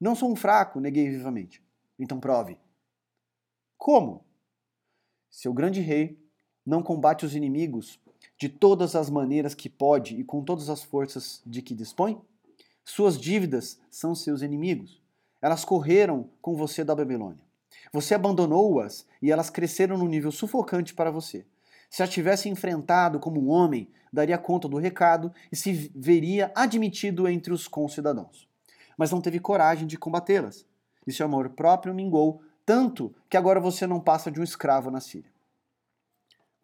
Não 0.00 0.14
sou 0.14 0.30
um 0.30 0.36
fraco, 0.36 0.78
neguei 0.78 1.10
vivamente. 1.10 1.60
Então 1.98 2.20
prove. 2.20 2.60
Como? 3.76 4.24
Seu 5.28 5.52
grande 5.52 5.80
rei 5.80 6.27
não 6.68 6.82
combate 6.82 7.24
os 7.24 7.34
inimigos 7.34 7.98
de 8.36 8.46
todas 8.46 8.94
as 8.94 9.08
maneiras 9.08 9.54
que 9.54 9.70
pode 9.70 10.20
e 10.20 10.22
com 10.22 10.44
todas 10.44 10.68
as 10.68 10.82
forças 10.82 11.40
de 11.46 11.62
que 11.62 11.74
dispõe? 11.74 12.20
Suas 12.84 13.18
dívidas 13.18 13.80
são 13.90 14.14
seus 14.14 14.42
inimigos. 14.42 15.00
Elas 15.40 15.64
correram 15.64 16.28
com 16.42 16.54
você 16.54 16.84
da 16.84 16.94
Babilônia. 16.94 17.40
Você 17.90 18.14
abandonou-as 18.14 19.06
e 19.22 19.32
elas 19.32 19.48
cresceram 19.48 19.96
num 19.96 20.06
nível 20.06 20.30
sufocante 20.30 20.92
para 20.92 21.10
você. 21.10 21.46
Se 21.88 22.02
a 22.02 22.06
tivesse 22.06 22.50
enfrentado 22.50 23.18
como 23.18 23.40
um 23.40 23.48
homem, 23.48 23.88
daria 24.12 24.36
conta 24.36 24.68
do 24.68 24.76
recado 24.76 25.32
e 25.50 25.56
se 25.56 25.90
veria 25.94 26.52
admitido 26.54 27.26
entre 27.26 27.50
os 27.50 27.66
concidadãos. 27.66 28.46
Mas 28.94 29.10
não 29.10 29.22
teve 29.22 29.40
coragem 29.40 29.86
de 29.86 29.96
combatê-las. 29.96 30.66
E 31.06 31.12
seu 31.12 31.24
amor 31.24 31.48
próprio 31.50 31.94
mingou 31.94 32.42
tanto 32.66 33.14
que 33.30 33.38
agora 33.38 33.58
você 33.58 33.86
não 33.86 34.00
passa 34.00 34.30
de 34.30 34.38
um 34.38 34.44
escravo 34.44 34.90
na 34.90 35.00
Síria. 35.00 35.37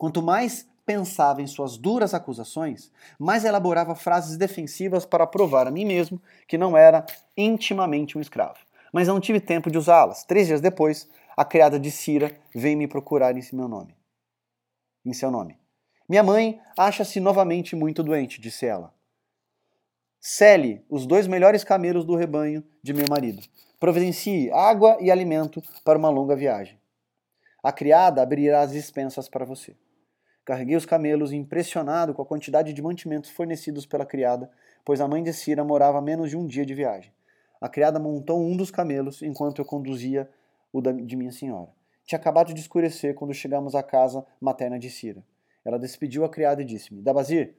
Quanto 0.05 0.21
mais 0.21 0.69
pensava 0.85 1.41
em 1.41 1.47
suas 1.47 1.79
duras 1.79 2.13
acusações, 2.13 2.93
mais 3.19 3.43
elaborava 3.43 3.95
frases 3.95 4.37
defensivas 4.37 5.07
para 5.07 5.27
provar 5.27 5.67
a 5.67 5.71
mim 5.71 5.87
mesmo 5.87 6.21
que 6.47 6.59
não 6.59 6.77
era 6.77 7.07
intimamente 7.35 8.19
um 8.19 8.21
escravo. 8.21 8.59
Mas 8.93 9.09
não 9.09 9.19
tive 9.19 9.41
tempo 9.41 9.71
de 9.71 9.79
usá-las. 9.79 10.23
Três 10.23 10.47
dias 10.47 10.61
depois, 10.61 11.09
a 11.35 11.43
criada 11.43 11.81
de 11.81 11.91
Cira 11.91 12.39
veio 12.55 12.77
me 12.77 12.87
procurar 12.87 13.35
em 13.35 13.43
meu 13.55 13.67
nome 13.67 13.97
em 15.07 15.15
seu 15.15 15.31
nome. 15.31 15.59
Minha 16.07 16.23
mãe 16.23 16.61
acha-se 16.77 17.19
novamente 17.19 17.75
muito 17.75 18.03
doente, 18.03 18.43
disse 18.43 18.67
ela. 18.67 18.93
Cele 20.21 20.85
os 20.91 21.07
dois 21.07 21.27
melhores 21.27 21.65
camelos 21.65 22.05
do 22.05 22.15
rebanho 22.15 22.63
de 22.83 22.93
meu 22.93 23.09
marido. 23.09 23.43
Providencie 23.81 24.51
água 24.51 24.99
e 25.01 25.11
alimento 25.11 25.63
para 25.83 25.99
uma 25.99 26.11
longa 26.11 26.37
viagem. 26.37 26.79
A 27.63 27.73
criada 27.73 28.23
abrirá 28.23 28.61
as 28.61 28.73
dispensas 28.73 29.31
para 29.31 29.47
você. 29.47 29.75
Carreguei 30.45 30.77
os 30.77 30.85
camelos, 30.85 31.33
impressionado 31.33 32.13
com 32.13 32.21
a 32.21 32.27
quantidade 32.27 32.73
de 32.73 32.83
mantimentos 32.83 33.31
fornecidos 33.31 33.87
pela 33.87 34.05
criada, 34.05 34.51
pois 34.85 35.01
a 35.01 35.09
mãe 35.09 35.23
de 35.23 35.33
Cira 35.33 35.65
morava 35.65 35.99
a 35.99 36.03
menos 36.03 36.29
de 36.29 36.37
um 36.37 36.47
dia 36.47 36.67
de 36.67 36.75
viagem. 36.75 37.13
A 37.61 37.69
criada 37.69 37.99
montou 37.99 38.39
um 38.39 38.55
dos 38.55 38.71
camelos 38.71 39.23
enquanto 39.23 39.61
eu 39.61 39.65
conduzia 39.65 40.29
o 40.71 40.83
de 40.83 41.17
minha 41.17 41.33
senhora. 41.33 41.71
Tinha 42.05 42.19
acabado 42.19 42.53
de 42.53 42.61
escurecer 42.61 43.15
quando 43.15 43.33
chegamos 43.33 43.75
à 43.75 43.83
casa 43.83 44.27
materna 44.39 44.79
de 44.79 44.91
Cira. 44.91 45.25
Ela 45.65 45.79
despediu 45.79 46.25
a 46.25 46.29
criada 46.29 46.61
e 46.61 46.65
disse-me: 46.65 47.01
Dabazir, 47.01 47.57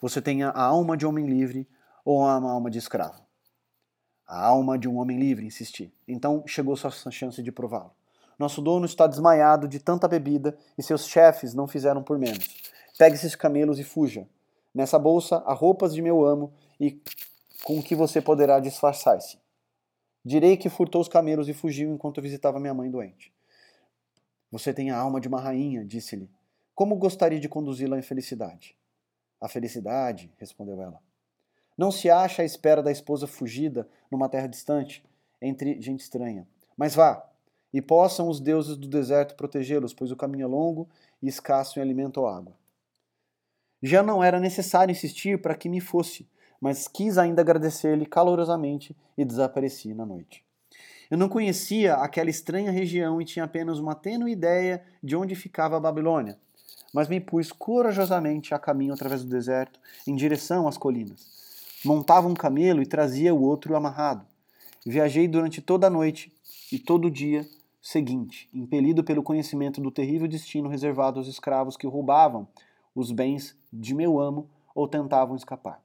você 0.00 0.22
tem 0.22 0.42
a 0.42 0.50
alma 0.50 0.96
de 0.96 1.04
homem 1.04 1.26
livre 1.26 1.68
ou 2.04 2.24
a 2.24 2.32
alma 2.32 2.70
de 2.70 2.78
escravo? 2.78 3.22
A 4.26 4.46
alma 4.46 4.78
de 4.78 4.88
um 4.88 4.96
homem 4.96 5.18
livre, 5.18 5.44
insisti. 5.44 5.94
Então 6.08 6.42
chegou 6.46 6.74
sua 6.74 6.90
chance 7.10 7.42
de 7.42 7.52
prová-lo. 7.52 7.92
Nosso 8.38 8.60
dono 8.60 8.86
está 8.86 9.06
desmaiado 9.06 9.68
de 9.68 9.78
tanta 9.78 10.08
bebida 10.08 10.56
e 10.76 10.82
seus 10.82 11.06
chefes 11.06 11.54
não 11.54 11.66
fizeram 11.66 12.02
por 12.02 12.18
menos. 12.18 12.48
Pegue 12.98 13.14
esses 13.16 13.34
camelos 13.34 13.78
e 13.78 13.84
fuja. 13.84 14.26
Nessa 14.74 14.98
bolsa 14.98 15.36
há 15.46 15.52
roupas 15.52 15.94
de 15.94 16.02
meu 16.02 16.24
amo 16.24 16.52
e 16.80 17.00
com 17.64 17.82
que 17.82 17.94
você 17.94 18.20
poderá 18.20 18.60
disfarçar-se. 18.60 19.38
Direi 20.24 20.56
que 20.56 20.68
furtou 20.68 21.00
os 21.00 21.08
camelos 21.08 21.48
e 21.48 21.52
fugiu 21.52 21.92
enquanto 21.92 22.22
visitava 22.22 22.58
minha 22.58 22.74
mãe 22.74 22.90
doente. 22.90 23.32
Você 24.50 24.72
tem 24.72 24.90
a 24.90 24.98
alma 24.98 25.20
de 25.20 25.28
uma 25.28 25.40
rainha, 25.40 25.84
disse-lhe. 25.84 26.30
Como 26.74 26.96
gostaria 26.96 27.38
de 27.38 27.48
conduzi-la 27.48 27.98
à 27.98 28.02
felicidade? 28.02 28.76
A 29.40 29.48
felicidade, 29.48 30.32
respondeu 30.38 30.80
ela. 30.80 31.00
Não 31.76 31.90
se 31.90 32.08
acha 32.08 32.42
à 32.42 32.44
espera 32.44 32.82
da 32.82 32.90
esposa 32.90 33.26
fugida 33.26 33.88
numa 34.10 34.28
terra 34.28 34.46
distante, 34.46 35.04
entre 35.42 35.80
gente 35.80 36.00
estranha. 36.00 36.46
Mas 36.76 36.94
vá, 36.94 37.28
e 37.74 37.82
possam 37.82 38.28
os 38.28 38.38
deuses 38.38 38.76
do 38.76 38.86
deserto 38.86 39.34
protegê-los, 39.34 39.92
pois 39.92 40.12
o 40.12 40.16
caminho 40.16 40.44
é 40.44 40.46
longo 40.46 40.88
e 41.20 41.26
escasso 41.26 41.76
em 41.76 41.82
alimento 41.82 42.20
ou 42.20 42.28
água. 42.28 42.54
Já 43.82 44.00
não 44.00 44.22
era 44.22 44.38
necessário 44.38 44.92
insistir 44.92 45.42
para 45.42 45.56
que 45.56 45.68
me 45.68 45.80
fosse, 45.80 46.24
mas 46.60 46.86
quis 46.86 47.18
ainda 47.18 47.42
agradecer-lhe 47.42 48.06
calorosamente 48.06 48.96
e 49.18 49.24
desapareci 49.24 49.92
na 49.92 50.06
noite. 50.06 50.44
Eu 51.10 51.18
não 51.18 51.28
conhecia 51.28 51.96
aquela 51.96 52.30
estranha 52.30 52.70
região 52.70 53.20
e 53.20 53.24
tinha 53.24 53.44
apenas 53.44 53.80
uma 53.80 53.96
tênue 53.96 54.30
ideia 54.30 54.84
de 55.02 55.16
onde 55.16 55.34
ficava 55.34 55.76
a 55.76 55.80
Babilônia, 55.80 56.38
mas 56.92 57.08
me 57.08 57.20
pus 57.20 57.50
corajosamente 57.50 58.54
a 58.54 58.58
caminho 58.58 58.94
através 58.94 59.24
do 59.24 59.28
deserto, 59.30 59.80
em 60.06 60.14
direção 60.14 60.68
às 60.68 60.78
colinas. 60.78 61.26
Montava 61.84 62.28
um 62.28 62.34
camelo 62.34 62.80
e 62.80 62.86
trazia 62.86 63.34
o 63.34 63.42
outro 63.42 63.74
amarrado. 63.74 64.24
Viajei 64.86 65.26
durante 65.26 65.60
toda 65.60 65.88
a 65.88 65.90
noite 65.90 66.32
e 66.70 66.78
todo 66.78 67.06
o 67.06 67.10
dia 67.10 67.44
seguinte, 67.84 68.48
impelido 68.50 69.04
pelo 69.04 69.22
conhecimento 69.22 69.78
do 69.78 69.90
terrível 69.90 70.26
destino 70.26 70.70
reservado 70.70 71.20
aos 71.20 71.28
escravos 71.28 71.76
que 71.76 71.86
roubavam 71.86 72.48
os 72.94 73.12
bens 73.12 73.54
de 73.70 73.94
meu 73.94 74.18
amo 74.18 74.48
ou 74.74 74.88
tentavam 74.88 75.36
escapar. 75.36 75.82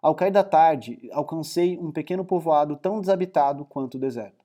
Ao 0.00 0.14
cair 0.14 0.30
da 0.30 0.42
tarde, 0.42 0.98
alcancei 1.12 1.76
um 1.78 1.92
pequeno 1.92 2.24
povoado 2.24 2.74
tão 2.74 3.02
desabitado 3.02 3.66
quanto 3.66 3.96
o 3.96 4.00
deserto. 4.00 4.42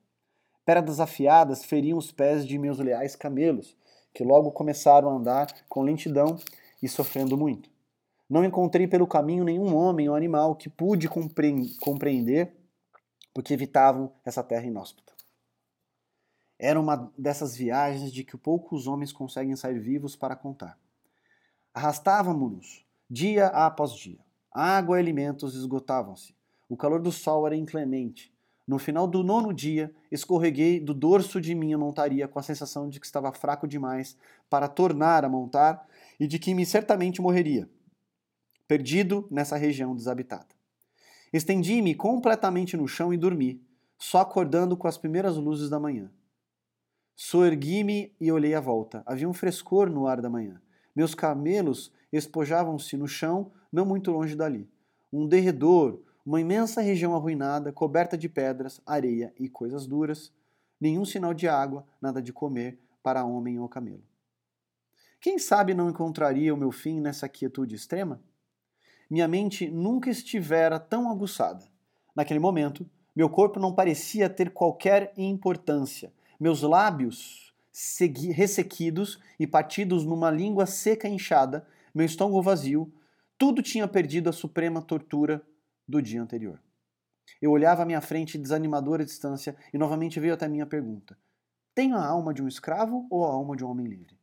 Pedras 0.66 1.00
afiadas 1.00 1.64
feriam 1.64 1.96
os 1.96 2.12
pés 2.12 2.46
de 2.46 2.58
meus 2.58 2.78
leais 2.78 3.16
camelos, 3.16 3.74
que 4.12 4.22
logo 4.22 4.50
começaram 4.52 5.08
a 5.08 5.14
andar 5.14 5.46
com 5.70 5.80
lentidão 5.80 6.36
e 6.82 6.88
sofrendo 6.88 7.38
muito. 7.38 7.70
Não 8.28 8.44
encontrei 8.44 8.86
pelo 8.86 9.06
caminho 9.06 9.44
nenhum 9.44 9.74
homem 9.74 10.10
ou 10.10 10.14
animal 10.14 10.54
que 10.56 10.68
pude 10.68 11.08
compreender 11.08 12.54
porque 13.32 13.54
evitavam 13.54 14.12
essa 14.26 14.42
terra 14.42 14.66
inóspita. 14.66 15.11
Era 16.62 16.80
uma 16.80 17.12
dessas 17.18 17.56
viagens 17.56 18.12
de 18.12 18.22
que 18.22 18.36
poucos 18.36 18.86
homens 18.86 19.10
conseguem 19.10 19.56
sair 19.56 19.80
vivos 19.80 20.14
para 20.14 20.36
contar. 20.36 20.78
Arrastávamos-nos 21.74 22.86
dia 23.10 23.48
após 23.48 23.96
dia. 23.96 24.20
Água 24.48 24.96
e 24.96 25.00
alimentos 25.00 25.56
esgotavam-se. 25.56 26.36
O 26.68 26.76
calor 26.76 27.02
do 27.02 27.10
sol 27.10 27.48
era 27.48 27.56
inclemente. 27.56 28.32
No 28.64 28.78
final 28.78 29.08
do 29.08 29.24
nono 29.24 29.52
dia, 29.52 29.92
escorreguei 30.08 30.78
do 30.78 30.94
dorso 30.94 31.40
de 31.40 31.52
minha 31.52 31.76
montaria 31.76 32.28
com 32.28 32.38
a 32.38 32.44
sensação 32.44 32.88
de 32.88 33.00
que 33.00 33.06
estava 33.06 33.32
fraco 33.32 33.66
demais 33.66 34.16
para 34.48 34.68
tornar 34.68 35.24
a 35.24 35.28
montar 35.28 35.84
e 36.20 36.28
de 36.28 36.38
que 36.38 36.54
me 36.54 36.64
certamente 36.64 37.20
morreria, 37.20 37.68
perdido 38.68 39.26
nessa 39.32 39.56
região 39.56 39.96
desabitada. 39.96 40.46
Estendi-me 41.32 41.92
completamente 41.92 42.76
no 42.76 42.86
chão 42.86 43.12
e 43.12 43.16
dormi, 43.16 43.60
só 43.98 44.20
acordando 44.20 44.76
com 44.76 44.86
as 44.86 44.96
primeiras 44.96 45.36
luzes 45.36 45.68
da 45.68 45.80
manhã. 45.80 46.08
Soergui-me 47.14 48.14
e 48.20 48.32
olhei 48.32 48.54
à 48.54 48.60
volta. 48.60 49.02
Havia 49.06 49.28
um 49.28 49.32
frescor 49.32 49.90
no 49.90 50.06
ar 50.06 50.20
da 50.20 50.30
manhã. 50.30 50.60
Meus 50.94 51.14
camelos 51.14 51.92
espojavam-se 52.12 52.96
no 52.96 53.06
chão, 53.06 53.52
não 53.72 53.86
muito 53.86 54.10
longe 54.10 54.34
dali. 54.34 54.68
Um 55.12 55.26
derredor, 55.26 56.02
uma 56.24 56.40
imensa 56.40 56.80
região 56.80 57.14
arruinada, 57.14 57.72
coberta 57.72 58.16
de 58.16 58.28
pedras, 58.28 58.80
areia 58.86 59.32
e 59.38 59.48
coisas 59.48 59.86
duras. 59.86 60.32
Nenhum 60.80 61.04
sinal 61.04 61.32
de 61.32 61.48
água, 61.48 61.86
nada 62.00 62.20
de 62.20 62.32
comer 62.32 62.78
para 63.02 63.24
homem 63.24 63.58
ou 63.58 63.68
camelo. 63.68 64.02
Quem 65.20 65.38
sabe 65.38 65.74
não 65.74 65.88
encontraria 65.88 66.52
o 66.52 66.56
meu 66.56 66.72
fim 66.72 67.00
nessa 67.00 67.28
quietude 67.28 67.76
extrema? 67.76 68.20
Minha 69.08 69.28
mente 69.28 69.70
nunca 69.70 70.10
estivera 70.10 70.80
tão 70.80 71.10
aguçada. 71.10 71.64
Naquele 72.16 72.40
momento, 72.40 72.88
meu 73.14 73.28
corpo 73.28 73.60
não 73.60 73.74
parecia 73.74 74.28
ter 74.28 74.50
qualquer 74.50 75.12
importância 75.16 76.12
meus 76.42 76.60
lábios 76.62 77.54
ressequidos 78.34 79.20
e 79.38 79.46
partidos 79.46 80.04
numa 80.04 80.28
língua 80.28 80.66
seca 80.66 81.06
e 81.06 81.12
inchada, 81.12 81.64
meu 81.94 82.04
estômago 82.04 82.42
vazio, 82.42 82.92
tudo 83.38 83.62
tinha 83.62 83.86
perdido 83.86 84.28
a 84.28 84.32
suprema 84.32 84.82
tortura 84.82 85.40
do 85.86 86.02
dia 86.02 86.20
anterior. 86.20 86.60
Eu 87.40 87.52
olhava 87.52 87.84
à 87.84 87.86
minha 87.86 88.00
frente 88.00 88.36
desanimadora 88.36 89.04
distância 89.04 89.54
e 89.72 89.78
novamente 89.78 90.18
veio 90.18 90.34
até 90.34 90.48
minha 90.48 90.66
pergunta: 90.66 91.16
Tenho 91.76 91.94
a 91.94 92.04
alma 92.04 92.34
de 92.34 92.42
um 92.42 92.48
escravo 92.48 93.06
ou 93.08 93.24
a 93.24 93.30
alma 93.30 93.54
de 93.54 93.64
um 93.64 93.68
homem 93.70 93.86
livre? 93.86 94.18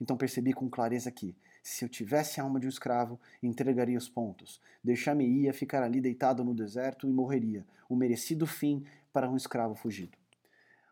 Então 0.00 0.16
percebi 0.16 0.52
com 0.52 0.70
clareza 0.70 1.10
que, 1.10 1.34
se 1.60 1.84
eu 1.84 1.88
tivesse 1.88 2.40
a 2.40 2.44
alma 2.44 2.60
de 2.60 2.66
um 2.66 2.70
escravo, 2.70 3.18
entregaria 3.42 3.98
os 3.98 4.08
pontos, 4.08 4.60
deixar-me-ia 4.82 5.52
ficar 5.52 5.82
ali 5.82 6.00
deitado 6.00 6.44
no 6.44 6.54
deserto 6.54 7.08
e 7.08 7.12
morreria, 7.12 7.66
o 7.88 7.96
merecido 7.96 8.46
fim 8.46 8.86
para 9.12 9.28
um 9.28 9.36
escravo 9.36 9.74
fugido. 9.74 10.16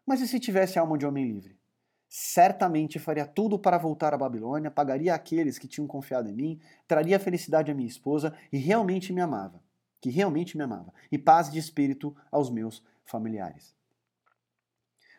Mas 0.06 0.20
e 0.20 0.28
se 0.28 0.40
tivesse 0.40 0.78
alma 0.78 0.98
de 0.98 1.06
homem 1.06 1.26
livre? 1.26 1.58
Certamente 2.08 2.98
faria 2.98 3.26
tudo 3.26 3.58
para 3.58 3.78
voltar 3.78 4.12
à 4.12 4.18
Babilônia, 4.18 4.70
pagaria 4.70 5.14
aqueles 5.14 5.58
que 5.58 5.66
tinham 5.66 5.86
confiado 5.86 6.28
em 6.28 6.34
mim, 6.34 6.60
traria 6.86 7.18
felicidade 7.18 7.70
à 7.70 7.74
minha 7.74 7.88
esposa 7.88 8.36
e 8.52 8.58
realmente 8.58 9.12
me 9.12 9.20
amava, 9.22 9.62
que 10.00 10.10
realmente 10.10 10.56
me 10.56 10.62
amava, 10.62 10.92
e 11.10 11.16
paz 11.16 11.50
de 11.50 11.58
espírito 11.58 12.14
aos 12.30 12.50
meus 12.50 12.82
familiares. 13.04 13.74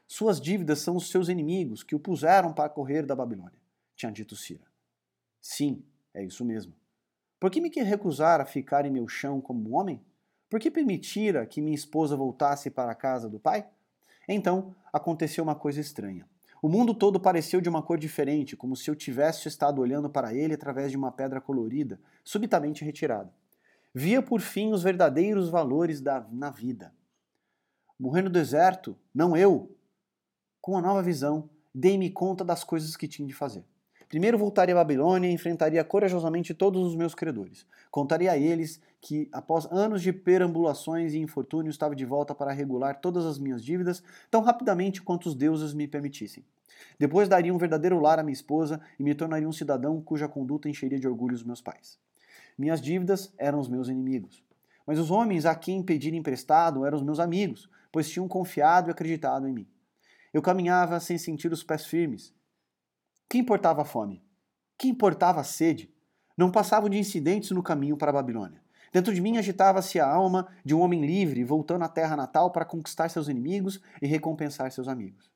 Suas 0.05 0.39
dívidas 0.39 0.79
são 0.79 0.95
os 0.95 1.09
seus 1.09 1.29
inimigos 1.29 1.81
que 1.81 1.95
o 1.95 1.99
puseram 1.99 2.53
para 2.53 2.69
correr 2.69 3.05
da 3.05 3.15
Babilônia, 3.15 3.59
tinha 3.95 4.11
dito 4.11 4.35
Cira. 4.35 4.67
Sim, 5.41 5.83
é 6.13 6.23
isso 6.23 6.45
mesmo. 6.45 6.75
Por 7.39 7.49
que 7.49 7.59
me 7.59 7.69
recusar 7.69 8.39
a 8.39 8.45
ficar 8.45 8.85
em 8.85 8.91
meu 8.91 9.07
chão 9.07 9.41
como 9.41 9.75
homem? 9.75 9.99
Por 10.47 10.59
que 10.59 10.69
permitira 10.69 11.45
que 11.47 11.59
minha 11.59 11.73
esposa 11.73 12.15
voltasse 12.15 12.69
para 12.69 12.91
a 12.91 12.95
casa 12.95 13.27
do 13.27 13.39
pai? 13.39 13.67
Então 14.27 14.75
aconteceu 14.91 15.43
uma 15.43 15.55
coisa 15.55 15.79
estranha. 15.79 16.27
O 16.61 16.69
mundo 16.69 16.93
todo 16.93 17.19
pareceu 17.19 17.59
de 17.59 17.67
uma 17.67 17.83
cor 17.83 17.97
diferente, 17.97 18.55
como 18.55 18.75
se 18.75 18.89
eu 18.89 18.95
tivesse 18.95 19.49
estado 19.49 19.81
olhando 19.81 20.09
para 20.09 20.33
ele 20.33 20.53
através 20.53 20.91
de 20.91 20.97
uma 20.97 21.11
pedra 21.11 21.41
colorida, 21.41 21.99
subitamente 22.23 22.85
retirada. 22.85 23.33
Via 23.93 24.21
por 24.21 24.39
fim 24.39 24.71
os 24.71 24.81
verdadeiros 24.81 25.49
valores 25.49 25.99
da, 25.99 26.25
na 26.31 26.49
vida. 26.49 26.93
Morrer 27.99 28.21
no 28.21 28.29
deserto, 28.29 28.97
não 29.13 29.35
eu. 29.35 29.75
Com 30.61 30.77
a 30.77 30.81
nova 30.81 31.01
visão, 31.01 31.49
dei-me 31.75 32.09
conta 32.09 32.45
das 32.45 32.63
coisas 32.63 32.95
que 32.95 33.09
tinha 33.09 33.27
de 33.27 33.33
fazer. 33.33 33.65
Primeiro 34.13 34.37
voltaria 34.37 34.75
à 34.75 34.77
Babilônia 34.77 35.27
e 35.27 35.33
enfrentaria 35.33 35.83
corajosamente 35.83 36.53
todos 36.53 36.85
os 36.85 36.95
meus 36.95 37.15
credores. 37.15 37.65
Contaria 37.89 38.31
a 38.31 38.37
eles 38.37 38.79
que, 39.01 39.27
após 39.33 39.65
anos 39.71 40.03
de 40.03 40.13
perambulações 40.13 41.15
e 41.15 41.17
infortúnio, 41.17 41.71
estava 41.71 41.95
de 41.95 42.05
volta 42.05 42.35
para 42.35 42.51
regular 42.51 43.01
todas 43.01 43.25
as 43.25 43.39
minhas 43.39 43.65
dívidas 43.65 44.03
tão 44.29 44.43
rapidamente 44.43 45.01
quanto 45.01 45.25
os 45.25 45.33
deuses 45.33 45.73
me 45.73 45.87
permitissem. 45.87 46.45
Depois 46.99 47.27
daria 47.27 47.51
um 47.51 47.57
verdadeiro 47.57 47.99
lar 47.99 48.19
à 48.19 48.23
minha 48.23 48.35
esposa 48.35 48.79
e 48.99 49.03
me 49.03 49.15
tornaria 49.15 49.49
um 49.49 49.51
cidadão 49.51 49.99
cuja 49.99 50.27
conduta 50.27 50.69
encheria 50.69 50.99
de 50.99 51.07
orgulho 51.07 51.33
os 51.33 51.43
meus 51.43 51.59
pais. 51.59 51.97
Minhas 52.55 52.79
dívidas 52.79 53.33
eram 53.35 53.59
os 53.59 53.67
meus 53.67 53.89
inimigos. 53.89 54.43
Mas 54.85 54.99
os 54.99 55.09
homens 55.09 55.43
a 55.43 55.55
quem 55.55 55.81
pedir 55.81 56.13
emprestado 56.13 56.85
eram 56.85 56.99
os 56.99 57.03
meus 57.03 57.19
amigos, 57.19 57.67
pois 57.91 58.07
tinham 58.07 58.27
confiado 58.27 58.89
e 58.89 58.91
acreditado 58.91 59.47
em 59.47 59.53
mim. 59.53 59.67
Eu 60.31 60.43
caminhava 60.43 60.99
sem 60.99 61.17
sentir 61.17 61.51
os 61.51 61.63
pés 61.63 61.87
firmes, 61.87 62.31
que 63.29 63.37
importava 63.37 63.81
a 63.81 63.85
fome? 63.85 64.23
Que 64.77 64.87
importava 64.87 65.41
a 65.41 65.43
sede? 65.43 65.93
Não 66.37 66.51
passavam 66.51 66.89
de 66.89 66.97
incidentes 66.97 67.51
no 67.51 67.63
caminho 67.63 67.97
para 67.97 68.09
a 68.09 68.13
Babilônia. 68.13 68.61
Dentro 68.91 69.13
de 69.13 69.21
mim 69.21 69.37
agitava-se 69.37 69.99
a 69.99 70.07
alma 70.07 70.47
de 70.63 70.75
um 70.75 70.81
homem 70.81 71.03
livre, 71.03 71.43
voltando 71.43 71.83
à 71.83 71.89
terra 71.89 72.15
natal 72.15 72.51
para 72.51 72.63
conquistar 72.63 73.09
seus 73.09 73.27
inimigos 73.27 73.81
e 74.01 74.07
recompensar 74.07 74.71
seus 74.71 74.87
amigos. 74.87 75.31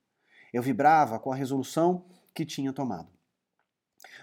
Eu 0.53 0.61
vibrava 0.61 1.19
com 1.19 1.31
a 1.31 1.35
resolução 1.35 2.05
que 2.33 2.45
tinha 2.45 2.71
tomado. 2.71 3.09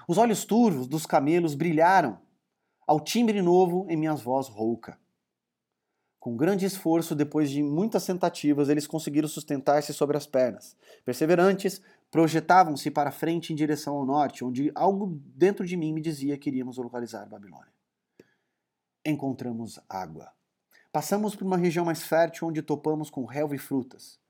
Os 0.06 0.18
olhos 0.18 0.44
turvos 0.44 0.86
dos 0.86 1.04
camelos 1.04 1.54
brilharam 1.54 2.18
ao 2.86 3.00
timbre 3.00 3.40
novo 3.42 3.86
em 3.88 3.96
minha 3.96 4.14
voz 4.14 4.48
rouca. 4.48 4.98
Com 6.20 6.36
grande 6.36 6.64
esforço, 6.64 7.14
depois 7.14 7.50
de 7.50 7.62
muitas 7.62 8.06
tentativas, 8.06 8.68
eles 8.68 8.86
conseguiram 8.86 9.28
sustentar-se 9.28 9.92
sobre 9.92 10.16
as 10.16 10.26
pernas. 10.26 10.76
Perseverantes, 11.04 11.82
projetavam-se 12.14 12.92
para 12.92 13.10
frente 13.10 13.52
em 13.52 13.56
direção 13.56 13.96
ao 13.96 14.06
norte, 14.06 14.44
onde 14.44 14.70
algo 14.76 15.20
dentro 15.34 15.66
de 15.66 15.76
mim 15.76 15.92
me 15.92 16.00
dizia 16.00 16.38
que 16.38 16.48
iríamos 16.48 16.76
localizar 16.76 17.26
Babilônia. 17.26 17.72
Encontramos 19.04 19.80
água. 19.88 20.30
Passamos 20.92 21.34
por 21.34 21.44
uma 21.44 21.56
região 21.56 21.84
mais 21.84 22.04
fértil 22.04 22.46
onde 22.46 22.62
topamos 22.62 23.10
com 23.10 23.24
relva 23.24 23.56
e 23.56 23.58
frutas. 23.58 24.20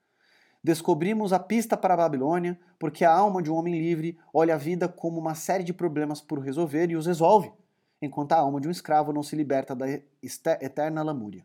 Descobrimos 0.62 1.30
a 1.30 1.38
pista 1.38 1.76
para 1.76 1.92
a 1.92 1.96
Babilônia 1.98 2.58
porque 2.78 3.04
a 3.04 3.12
alma 3.12 3.42
de 3.42 3.50
um 3.50 3.54
homem 3.54 3.78
livre 3.78 4.18
olha 4.32 4.54
a 4.54 4.56
vida 4.56 4.88
como 4.88 5.20
uma 5.20 5.34
série 5.34 5.62
de 5.62 5.74
problemas 5.74 6.22
por 6.22 6.38
resolver 6.38 6.90
e 6.90 6.96
os 6.96 7.04
resolve, 7.04 7.52
enquanto 8.00 8.32
a 8.32 8.38
alma 8.38 8.62
de 8.62 8.66
um 8.66 8.70
escravo 8.70 9.12
não 9.12 9.22
se 9.22 9.36
liberta 9.36 9.76
da 9.76 9.86
eterna 9.90 11.02
lamúria. 11.02 11.44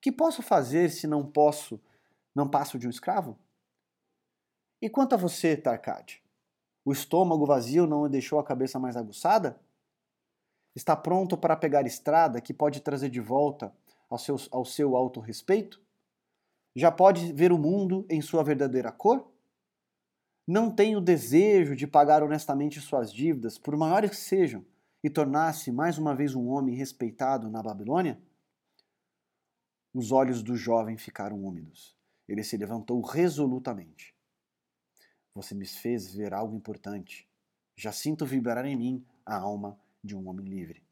Que 0.00 0.10
posso 0.10 0.42
fazer 0.42 0.90
se 0.90 1.06
não 1.06 1.24
posso, 1.24 1.80
não 2.34 2.48
passo 2.48 2.76
de 2.76 2.88
um 2.88 2.90
escravo? 2.90 3.38
E 4.86 4.88
quanto 4.88 5.14
a 5.14 5.18
você, 5.18 5.56
Tarcade? 5.56 6.22
O 6.84 6.92
estômago 6.92 7.44
vazio 7.44 7.88
não 7.88 8.08
deixou 8.08 8.38
a 8.38 8.44
cabeça 8.44 8.78
mais 8.78 8.96
aguçada? 8.96 9.60
Está 10.76 10.94
pronto 10.94 11.36
para 11.36 11.56
pegar 11.56 11.84
estrada 11.84 12.40
que 12.40 12.54
pode 12.54 12.80
trazer 12.80 13.10
de 13.10 13.18
volta 13.20 13.74
ao 14.08 14.16
seu, 14.16 14.36
ao 14.52 14.64
seu 14.64 14.94
autorrespeito? 14.94 15.82
Já 16.72 16.92
pode 16.92 17.32
ver 17.32 17.50
o 17.50 17.58
mundo 17.58 18.06
em 18.08 18.22
sua 18.22 18.44
verdadeira 18.44 18.92
cor? 18.92 19.28
Não 20.46 20.70
tem 20.70 20.94
o 20.94 21.00
desejo 21.00 21.74
de 21.74 21.88
pagar 21.88 22.22
honestamente 22.22 22.80
suas 22.80 23.12
dívidas, 23.12 23.58
por 23.58 23.76
maiores 23.76 24.10
que 24.10 24.16
sejam, 24.16 24.64
e 25.02 25.10
tornar-se 25.10 25.72
mais 25.72 25.98
uma 25.98 26.14
vez 26.14 26.32
um 26.32 26.46
homem 26.46 26.76
respeitado 26.76 27.50
na 27.50 27.60
Babilônia? 27.60 28.22
Os 29.92 30.12
olhos 30.12 30.44
do 30.44 30.54
jovem 30.54 30.96
ficaram 30.96 31.44
úmidos. 31.44 31.96
Ele 32.28 32.44
se 32.44 32.56
levantou 32.56 33.00
resolutamente. 33.00 34.15
Você 35.36 35.54
me 35.54 35.66
fez 35.66 36.14
ver 36.14 36.32
algo 36.32 36.56
importante. 36.56 37.28
Já 37.76 37.92
sinto 37.92 38.24
vibrar 38.24 38.64
em 38.64 38.74
mim 38.74 39.06
a 39.24 39.36
alma 39.36 39.78
de 40.02 40.16
um 40.16 40.26
homem 40.30 40.46
livre. 40.46 40.82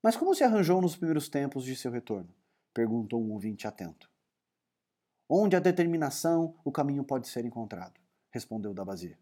Mas 0.00 0.16
como 0.16 0.36
se 0.36 0.44
arranjou 0.44 0.80
nos 0.80 0.94
primeiros 0.94 1.28
tempos 1.28 1.64
de 1.64 1.74
seu 1.74 1.90
retorno? 1.90 2.32
perguntou 2.72 3.20
um 3.20 3.32
ouvinte 3.32 3.66
atento. 3.66 4.08
Onde 5.28 5.56
a 5.56 5.60
determinação, 5.60 6.54
o 6.64 6.70
caminho 6.70 7.02
pode 7.02 7.26
ser 7.26 7.44
encontrado, 7.44 7.98
respondeu 8.30 8.72
Dabazir. 8.72 9.18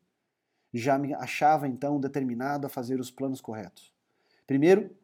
Já 0.74 0.98
me 0.98 1.14
achava 1.14 1.66
então 1.66 1.98
determinado 1.98 2.66
a 2.66 2.70
fazer 2.70 3.00
os 3.00 3.10
planos 3.10 3.40
corretos. 3.40 3.94
Primeiro, 4.46 4.94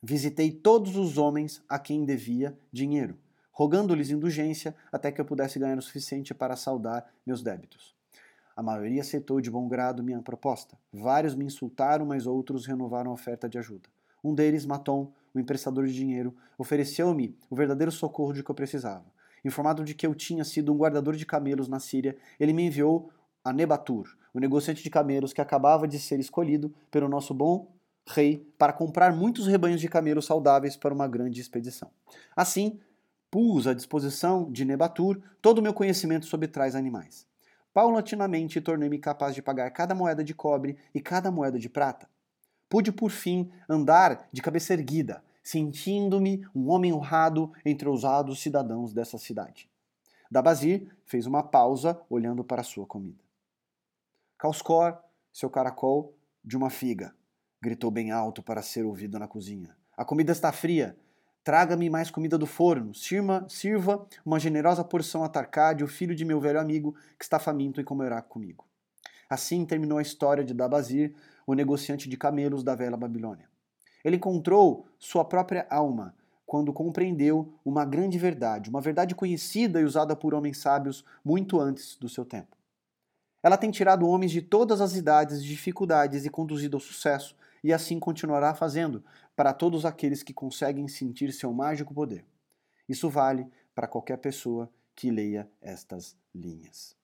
visitei 0.00 0.52
todos 0.52 0.94
os 0.96 1.18
homens 1.18 1.60
a 1.68 1.76
quem 1.76 2.04
devia 2.04 2.56
dinheiro, 2.72 3.18
rogando-lhes 3.50 4.10
indulgência 4.10 4.76
até 4.92 5.10
que 5.10 5.20
eu 5.20 5.24
pudesse 5.24 5.58
ganhar 5.58 5.76
o 5.76 5.82
suficiente 5.82 6.32
para 6.32 6.54
saldar 6.54 7.12
meus 7.26 7.42
débitos. 7.42 8.00
A 8.54 8.62
maioria 8.62 9.00
aceitou 9.00 9.40
de 9.40 9.50
bom 9.50 9.66
grado 9.66 10.02
minha 10.02 10.20
proposta. 10.20 10.76
Vários 10.92 11.34
me 11.34 11.44
insultaram, 11.44 12.04
mas 12.04 12.26
outros 12.26 12.66
renovaram 12.66 13.10
a 13.10 13.14
oferta 13.14 13.48
de 13.48 13.58
ajuda. 13.58 13.88
Um 14.22 14.34
deles, 14.34 14.66
Matom, 14.66 15.12
o 15.34 15.40
emprestador 15.40 15.86
de 15.86 15.94
dinheiro, 15.94 16.34
ofereceu-me 16.58 17.36
o 17.50 17.56
verdadeiro 17.56 17.90
socorro 17.90 18.32
de 18.32 18.44
que 18.44 18.50
eu 18.50 18.54
precisava. 18.54 19.04
Informado 19.44 19.84
de 19.84 19.94
que 19.94 20.06
eu 20.06 20.14
tinha 20.14 20.44
sido 20.44 20.72
um 20.72 20.76
guardador 20.76 21.16
de 21.16 21.26
camelos 21.26 21.66
na 21.66 21.80
Síria, 21.80 22.16
ele 22.38 22.52
me 22.52 22.64
enviou 22.64 23.10
a 23.44 23.52
Nebatur, 23.52 24.16
o 24.32 24.38
negociante 24.38 24.82
de 24.82 24.90
camelos 24.90 25.32
que 25.32 25.40
acabava 25.40 25.88
de 25.88 25.98
ser 25.98 26.20
escolhido 26.20 26.72
pelo 26.90 27.08
nosso 27.08 27.34
bom 27.34 27.72
rei 28.06 28.46
para 28.58 28.72
comprar 28.72 29.14
muitos 29.14 29.46
rebanhos 29.46 29.80
de 29.80 29.88
camelos 29.88 30.26
saudáveis 30.26 30.76
para 30.76 30.94
uma 30.94 31.08
grande 31.08 31.40
expedição. 31.40 31.90
Assim, 32.36 32.78
pus 33.30 33.66
à 33.66 33.74
disposição 33.74 34.50
de 34.50 34.64
Nebatur 34.64 35.20
todo 35.40 35.58
o 35.58 35.62
meu 35.62 35.72
conhecimento 35.72 36.26
sobre 36.26 36.46
tais 36.48 36.74
animais. 36.74 37.26
Paulatinamente 37.72 38.60
tornei-me 38.60 38.98
capaz 38.98 39.34
de 39.34 39.42
pagar 39.42 39.70
cada 39.70 39.94
moeda 39.94 40.22
de 40.22 40.34
cobre 40.34 40.76
e 40.94 41.00
cada 41.00 41.30
moeda 41.30 41.58
de 41.58 41.68
prata. 41.68 42.08
Pude, 42.68 42.92
por 42.92 43.10
fim, 43.10 43.50
andar 43.68 44.28
de 44.32 44.42
cabeça 44.42 44.72
erguida, 44.72 45.22
sentindo-me 45.42 46.46
um 46.54 46.70
homem 46.70 46.92
honrado 46.92 47.52
entre 47.64 47.88
os 47.88 48.04
ousados 48.04 48.40
cidadãos 48.40 48.92
dessa 48.92 49.18
cidade. 49.18 49.70
Dabazir 50.30 50.90
fez 51.04 51.26
uma 51.26 51.42
pausa 51.42 52.00
olhando 52.08 52.42
para 52.42 52.62
sua 52.62 52.86
comida. 52.86 53.22
Causcor, 54.38 54.98
seu 55.32 55.50
caracol, 55.50 56.14
de 56.44 56.56
uma 56.56 56.70
figa, 56.70 57.14
gritou 57.60 57.90
bem 57.90 58.10
alto 58.10 58.42
para 58.42 58.62
ser 58.62 58.84
ouvido 58.84 59.18
na 59.18 59.28
cozinha. 59.28 59.76
A 59.96 60.04
comida 60.04 60.32
está 60.32 60.50
fria. 60.50 60.96
Traga-me 61.44 61.90
mais 61.90 62.10
comida 62.10 62.38
do 62.38 62.46
forno. 62.46 62.94
Sirva, 62.94 63.44
sirva 63.48 64.06
uma 64.24 64.38
generosa 64.38 64.84
porção 64.84 65.24
a 65.24 65.28
Tarcade, 65.28 65.82
o 65.82 65.88
filho 65.88 66.14
de 66.14 66.24
meu 66.24 66.40
velho 66.40 66.60
amigo, 66.60 66.94
que 67.18 67.24
está 67.24 67.38
faminto 67.38 67.80
e 67.80 67.84
comerá 67.84 68.22
comigo. 68.22 68.64
Assim 69.28 69.64
terminou 69.64 69.98
a 69.98 70.02
história 70.02 70.44
de 70.44 70.54
Dabazir, 70.54 71.14
o 71.46 71.54
negociante 71.54 72.08
de 72.08 72.16
camelos 72.16 72.62
da 72.62 72.74
velha 72.74 72.96
Babilônia. 72.96 73.48
Ele 74.04 74.16
encontrou 74.16 74.86
sua 74.98 75.24
própria 75.24 75.66
alma 75.68 76.14
quando 76.46 76.72
compreendeu 76.72 77.54
uma 77.64 77.84
grande 77.84 78.18
verdade, 78.18 78.68
uma 78.68 78.80
verdade 78.80 79.14
conhecida 79.14 79.80
e 79.80 79.84
usada 79.84 80.14
por 80.14 80.34
homens 80.34 80.58
sábios 80.58 81.04
muito 81.24 81.58
antes 81.58 81.96
do 81.96 82.08
seu 82.08 82.24
tempo. 82.24 82.56
Ela 83.42 83.56
tem 83.56 83.70
tirado 83.70 84.06
homens 84.06 84.30
de 84.30 84.42
todas 84.42 84.80
as 84.80 84.94
idades 84.94 85.40
e 85.40 85.44
dificuldades 85.44 86.24
e 86.24 86.30
conduzido 86.30 86.76
ao 86.76 86.80
sucesso, 86.80 87.34
e 87.62 87.72
assim 87.72 87.98
continuará 87.98 88.54
fazendo 88.54 89.04
para 89.36 89.52
todos 89.52 89.84
aqueles 89.84 90.22
que 90.22 90.34
conseguem 90.34 90.88
sentir 90.88 91.32
seu 91.32 91.52
mágico 91.52 91.94
poder. 91.94 92.24
Isso 92.88 93.08
vale 93.08 93.46
para 93.74 93.86
qualquer 93.86 94.18
pessoa 94.18 94.70
que 94.94 95.10
leia 95.10 95.48
estas 95.60 96.16
linhas. 96.34 96.96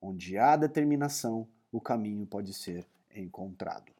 Onde 0.00 0.36
há 0.36 0.56
determinação, 0.56 1.48
o 1.72 1.80
caminho 1.80 2.26
pode 2.26 2.52
ser 2.52 2.86
encontrado. 3.14 3.93